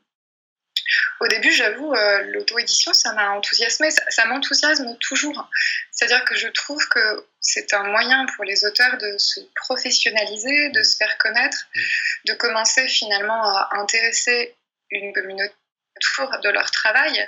au 1.20 1.28
début, 1.28 1.52
j'avoue, 1.52 1.94
euh, 1.94 2.22
l'auto-édition, 2.32 2.92
ça 2.92 3.14
m'a 3.14 3.30
enthousiasmé. 3.30 3.88
Ça, 4.08 4.26
m'enthousiasme 4.26 4.96
toujours. 5.00 5.48
C'est-à-dire 5.90 6.24
que 6.26 6.36
je 6.36 6.48
trouve 6.48 6.86
que 6.88 7.26
c'est 7.40 7.72
un 7.72 7.84
moyen 7.84 8.26
pour 8.36 8.44
les 8.44 8.64
auteurs 8.66 8.98
de 8.98 9.16
se 9.16 9.40
professionnaliser, 9.54 10.68
de 10.70 10.82
se 10.82 10.96
faire 10.96 11.16
connaître, 11.18 11.68
mmh. 11.74 11.80
de 12.28 12.34
commencer 12.34 12.88
finalement 12.88 13.42
à 13.42 13.70
intéresser 13.72 14.54
une 14.90 15.14
communauté 15.14 15.54
autour 15.96 16.38
de 16.40 16.50
leur 16.50 16.70
travail. 16.70 17.26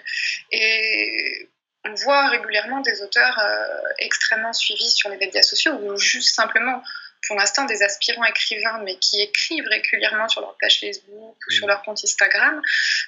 Et 0.51 1.49
on 1.85 1.95
voit 1.95 2.29
régulièrement 2.29 2.81
des 2.81 3.03
auteurs 3.03 3.39
euh, 3.39 3.83
extrêmement 3.99 4.53
suivis 4.53 4.91
sur 4.91 5.09
les 5.09 5.17
médias 5.17 5.43
sociaux 5.43 5.73
ou 5.73 5.97
juste 5.97 6.35
simplement 6.35 6.83
pour 7.27 7.37
l'instant 7.37 7.65
des 7.65 7.83
aspirants 7.83 8.25
écrivains, 8.25 8.83
mais 8.85 8.97
qui 8.99 9.21
écrivent 9.21 9.67
régulièrement 9.69 10.29
sur 10.29 10.41
leur 10.41 10.57
page 10.59 10.81
Facebook 10.81 11.37
ou 11.47 11.51
sur 11.51 11.69
leur 11.69 11.83
compte 11.83 12.03
Instagram, 12.03 12.61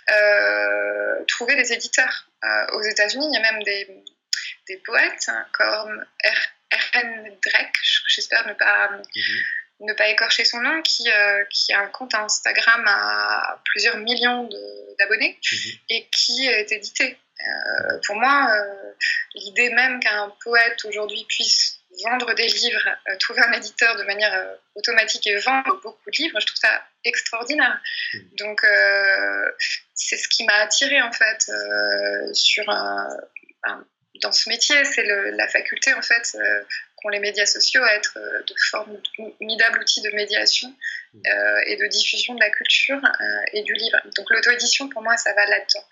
euh, 0.08 1.24
trouver 1.26 1.56
des 1.56 1.72
éditeurs. 1.72 2.28
Euh, 2.44 2.66
aux 2.74 2.82
États-Unis, 2.82 3.26
il 3.28 3.34
y 3.34 3.44
a 3.44 3.52
même 3.52 3.62
des, 3.64 3.88
des 4.68 4.76
poètes 4.78 5.30
comme 5.52 6.04
R.N. 6.24 7.36
Drake, 7.44 7.76
j'espère 8.06 8.46
ne 8.46 8.52
pas, 8.52 8.90
mhm. 8.90 9.42
ne 9.80 9.92
pas 9.94 10.08
écorcher 10.08 10.44
son 10.44 10.60
nom, 10.60 10.80
qui, 10.82 11.08
qui 11.50 11.72
a 11.72 11.80
un 11.80 11.88
compte 11.88 12.14
Instagram 12.14 12.84
à 12.86 13.60
plusieurs 13.64 13.96
millions 13.96 14.48
d'abonnés 15.00 15.40
mhm. 15.50 15.70
et 15.90 16.08
qui 16.12 16.46
est 16.46 16.70
édité. 16.70 17.18
Euh, 17.40 17.98
pour 18.06 18.16
moi, 18.16 18.48
euh, 18.50 18.92
l'idée 19.34 19.70
même 19.70 20.00
qu'un 20.00 20.32
poète 20.42 20.84
aujourd'hui 20.84 21.24
puisse 21.28 21.80
vendre 22.04 22.34
des 22.34 22.46
livres, 22.46 22.88
euh, 23.08 23.16
trouver 23.18 23.42
un 23.42 23.52
éditeur 23.52 23.96
de 23.96 24.04
manière 24.04 24.56
automatique 24.74 25.26
et 25.26 25.36
vendre 25.36 25.80
beaucoup 25.82 26.10
de 26.10 26.16
livres, 26.16 26.40
je 26.40 26.46
trouve 26.46 26.58
ça 26.60 26.82
extraordinaire. 27.04 27.80
Mmh. 28.14 28.18
Donc, 28.38 28.66
c'est 29.94 30.16
ce 30.16 30.28
qui 30.28 30.44
m'a 30.44 30.54
attiré 30.54 31.00
en 31.02 31.12
fait 31.12 31.50
sur 32.32 32.64
dans 34.22 34.32
ce 34.32 34.48
métier, 34.48 34.84
c'est 34.84 35.04
la 35.04 35.48
faculté 35.48 35.92
en 35.94 36.02
fait 36.02 36.36
les 37.10 37.20
médias 37.20 37.46
sociaux 37.46 37.82
à 37.82 37.94
être 37.94 38.16
euh, 38.16 38.42
de 38.42 38.54
formidable 38.70 39.78
outil 39.80 40.00
de 40.02 40.10
médiation 40.10 40.68
mmh. 40.68 41.20
euh, 41.26 41.60
et 41.66 41.76
de 41.76 41.86
diffusion 41.86 42.34
de 42.34 42.40
la 42.40 42.50
culture 42.50 43.00
euh, 43.04 43.44
et 43.52 43.62
du 43.62 43.72
livre. 43.74 43.98
Donc 44.16 44.30
l'auto-édition, 44.30 44.88
pour 44.88 45.02
moi, 45.02 45.16
ça 45.16 45.32
va 45.34 45.46
là-dedans. 45.46 45.84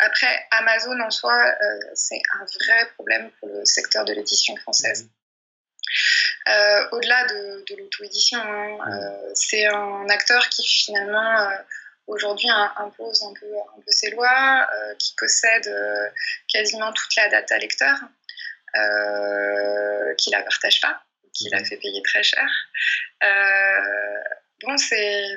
Après, 0.00 0.46
Amazon 0.50 0.98
en 1.00 1.10
soi, 1.10 1.54
c'est 1.94 2.20
un 2.40 2.44
vrai 2.44 2.86
problème 2.94 3.30
pour 3.40 3.48
le 3.48 3.64
secteur 3.64 4.04
de 4.04 4.12
l'édition 4.12 4.56
française. 4.56 5.04
Mmh. 5.04 5.10
Au-delà 6.92 7.26
de, 7.26 7.74
l'auto-édition, 7.76 8.38
hein, 8.38 8.78
mmh. 8.78 9.34
c'est 9.34 9.66
un 9.66 10.08
acteur 10.08 10.48
qui 10.48 10.66
finalement 10.66 11.50
aujourd'hui 12.06 12.48
impose 12.76 13.22
un 13.22 13.32
peu, 13.38 13.46
un 13.76 13.80
peu 13.80 13.90
ses 13.90 14.10
lois, 14.10 14.68
qui 14.98 15.14
possède 15.16 15.70
quasiment 16.48 16.92
toute 16.92 17.16
la 17.16 17.28
data 17.28 17.56
lecteur 17.58 17.96
euh, 18.76 20.14
qui 20.16 20.30
la 20.30 20.42
partage 20.42 20.80
pas, 20.80 21.00
qui 21.34 21.48
la 21.50 21.58
mhm. 21.58 21.66
fait 21.66 21.76
payer 21.76 22.02
très 22.02 22.22
cher. 22.22 22.48
Euh, 23.22 24.22
bon, 24.62 24.76
c'est 24.78 25.34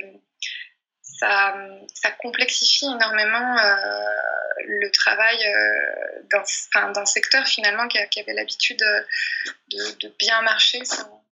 ça, 1.01 1.55
ça, 1.93 2.11
complexifie 2.11 2.85
énormément 2.85 3.57
euh, 3.57 4.05
le 4.67 4.89
travail 4.91 5.37
euh, 5.45 6.91
d'un 6.93 7.05
secteur 7.05 7.47
finalement 7.47 7.87
qui, 7.87 7.97
avait 7.97 8.33
l'habitude 8.33 8.79
de, 8.79 9.99
de, 9.99 10.13
bien 10.19 10.41
marcher 10.43 10.85
sans, 10.85 11.23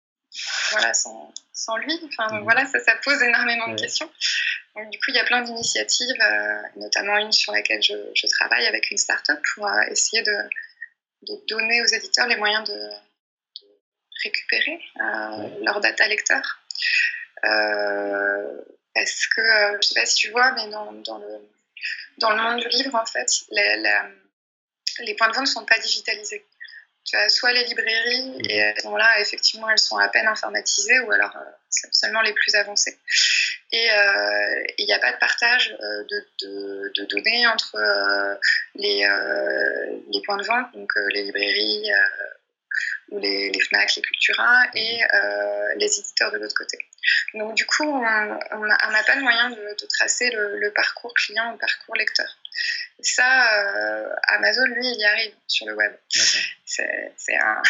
voilà, 0.70 0.94
sans, 0.94 1.32
sans 1.52 1.76
lui. 1.76 2.00
Enfin, 2.06 2.34
mhm. 2.34 2.44
voilà, 2.44 2.64
ça, 2.66 2.80
ça, 2.80 2.96
pose 3.04 3.22
énormément 3.22 3.68
de 3.68 3.80
questions. 3.80 4.10
Donc, 4.74 4.90
du 4.90 4.98
coup, 4.98 5.06
il 5.08 5.16
y 5.16 5.20
a 5.20 5.24
plein 5.24 5.42
d'initiatives, 5.42 6.16
notamment 6.76 7.18
une 7.18 7.30
sur 7.30 7.52
laquelle 7.52 7.82
je, 7.82 7.94
je, 8.14 8.26
travaille 8.26 8.66
avec 8.66 8.90
une 8.90 8.96
start-up 8.96 9.38
pour 9.54 9.70
essayer 9.88 10.22
de, 10.22 10.36
de 11.24 11.46
donner 11.48 11.82
aux 11.82 11.86
éditeurs 11.86 12.26
les 12.26 12.36
moyens 12.36 12.68
de, 12.68 12.90
récupérer 14.24 14.80
euh, 15.00 15.48
leur 15.62 15.80
data 15.80 16.06
lecteur. 16.08 16.42
Euh, 17.44 18.60
parce 18.94 19.26
que, 19.26 19.40
euh, 19.40 19.70
je 19.72 19.76
ne 19.76 19.82
sais 19.82 19.94
pas 19.94 20.06
si 20.06 20.16
tu 20.16 20.30
vois, 20.30 20.52
mais 20.52 20.68
dans, 20.68 20.90
le, 20.90 21.48
dans 22.18 22.30
le 22.30 22.42
monde 22.42 22.60
du 22.60 22.68
livre, 22.68 22.94
en 22.94 23.06
fait, 23.06 23.28
les 23.50 25.14
points 25.14 25.28
de 25.28 25.34
vente 25.34 25.46
ne 25.46 25.50
sont 25.50 25.64
pas 25.64 25.78
digitalisés. 25.78 26.46
Tu 27.04 27.16
as 27.16 27.28
soit 27.28 27.52
les 27.52 27.64
librairies, 27.64 28.38
et 28.48 28.56
elles 28.56 28.80
sont 28.80 28.96
là, 28.96 29.20
effectivement, 29.20 29.68
elles 29.68 29.78
sont 29.78 29.98
à 29.98 30.08
peine 30.08 30.26
informatisées, 30.26 31.00
ou 31.00 31.12
alors 31.12 31.36
seulement 31.68 32.22
les 32.22 32.32
plus 32.32 32.54
avancées. 32.54 32.98
Et 33.74 33.88
il 34.78 34.86
n'y 34.86 34.92
a 34.92 35.00
pas 35.00 35.12
de 35.12 35.18
partage 35.18 35.70
de, 35.70 36.90
de, 36.96 37.04
données 37.06 37.46
entre 37.48 37.76
les, 38.76 39.06
les 40.12 40.22
points 40.22 40.36
de 40.36 40.44
vente, 40.44 40.72
donc 40.74 40.92
les 41.12 41.24
librairies 41.24 41.90
ou 43.10 43.18
les, 43.18 43.50
les, 43.50 43.60
FNAC, 43.60 43.96
les 43.96 44.02
Cultura 44.02 44.64
et 44.74 45.04
euh, 45.14 45.74
les 45.76 45.98
éditeurs 45.98 46.32
de 46.32 46.38
l'autre 46.38 46.54
côté. 46.54 46.78
Donc 47.34 47.54
du 47.54 47.66
coup, 47.66 47.84
on 47.84 48.00
n'a 48.00 49.02
pas 49.06 49.16
de 49.16 49.20
moyen 49.20 49.50
de, 49.50 49.86
tracer 49.86 50.30
le, 50.30 50.72
parcours 50.72 51.12
client 51.14 51.50
ou 51.50 51.52
le 51.52 51.58
parcours 51.58 51.96
lecteur. 51.96 52.28
Et 52.98 53.04
ça, 53.04 53.60
euh, 53.60 54.08
Amazon, 54.28 54.64
lui, 54.66 54.86
il 54.86 55.00
y 55.00 55.04
arrive 55.04 55.34
sur 55.46 55.66
le 55.66 55.74
web. 55.74 55.92
C'est 56.08 57.36
un... 57.40 57.62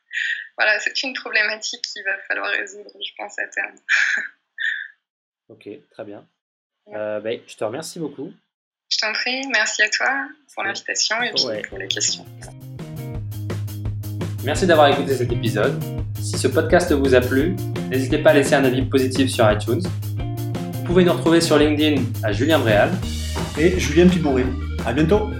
voilà, 0.56 0.78
c'est 0.80 1.02
une 1.02 1.14
problématique 1.14 1.82
qu'il 1.82 2.04
va 2.04 2.18
falloir 2.28 2.50
résoudre, 2.50 2.90
je 2.94 3.12
pense, 3.16 3.38
à 3.38 3.46
terme. 3.46 3.76
ok, 5.48 5.68
très 5.90 6.04
bien. 6.04 6.26
Euh, 6.94 7.20
ben, 7.20 7.40
je 7.46 7.56
te 7.56 7.64
remercie 7.64 7.98
beaucoup. 7.98 8.32
Je 8.88 8.98
t'en 8.98 9.12
prie, 9.12 9.46
merci 9.48 9.82
à 9.82 9.88
toi 9.88 10.28
pour 10.54 10.64
l'invitation 10.64 11.16
et 11.22 11.62
pour 11.62 11.78
les 11.78 11.88
questions. 11.88 12.26
Merci 14.44 14.66
d'avoir 14.66 14.88
écouté 14.88 15.14
cet 15.14 15.32
épisode. 15.32 15.80
Si 16.20 16.36
ce 16.36 16.48
podcast 16.48 16.92
vous 16.92 17.14
a 17.14 17.20
plu, 17.20 17.56
n'hésitez 17.88 18.18
pas 18.18 18.30
à 18.30 18.34
laisser 18.34 18.54
un 18.54 18.64
avis 18.64 18.82
positif 18.82 19.30
sur 19.30 19.50
iTunes. 19.50 19.82
Vous 20.74 20.84
pouvez 20.84 21.04
nous 21.04 21.12
retrouver 21.12 21.40
sur 21.40 21.56
LinkedIn 21.58 22.02
à 22.22 22.32
Julien 22.32 22.58
Bréal 22.58 22.90
et 23.58 23.78
Julien 23.78 24.08
Pibouret. 24.08 24.44
À 24.84 24.92
bientôt 24.92 25.30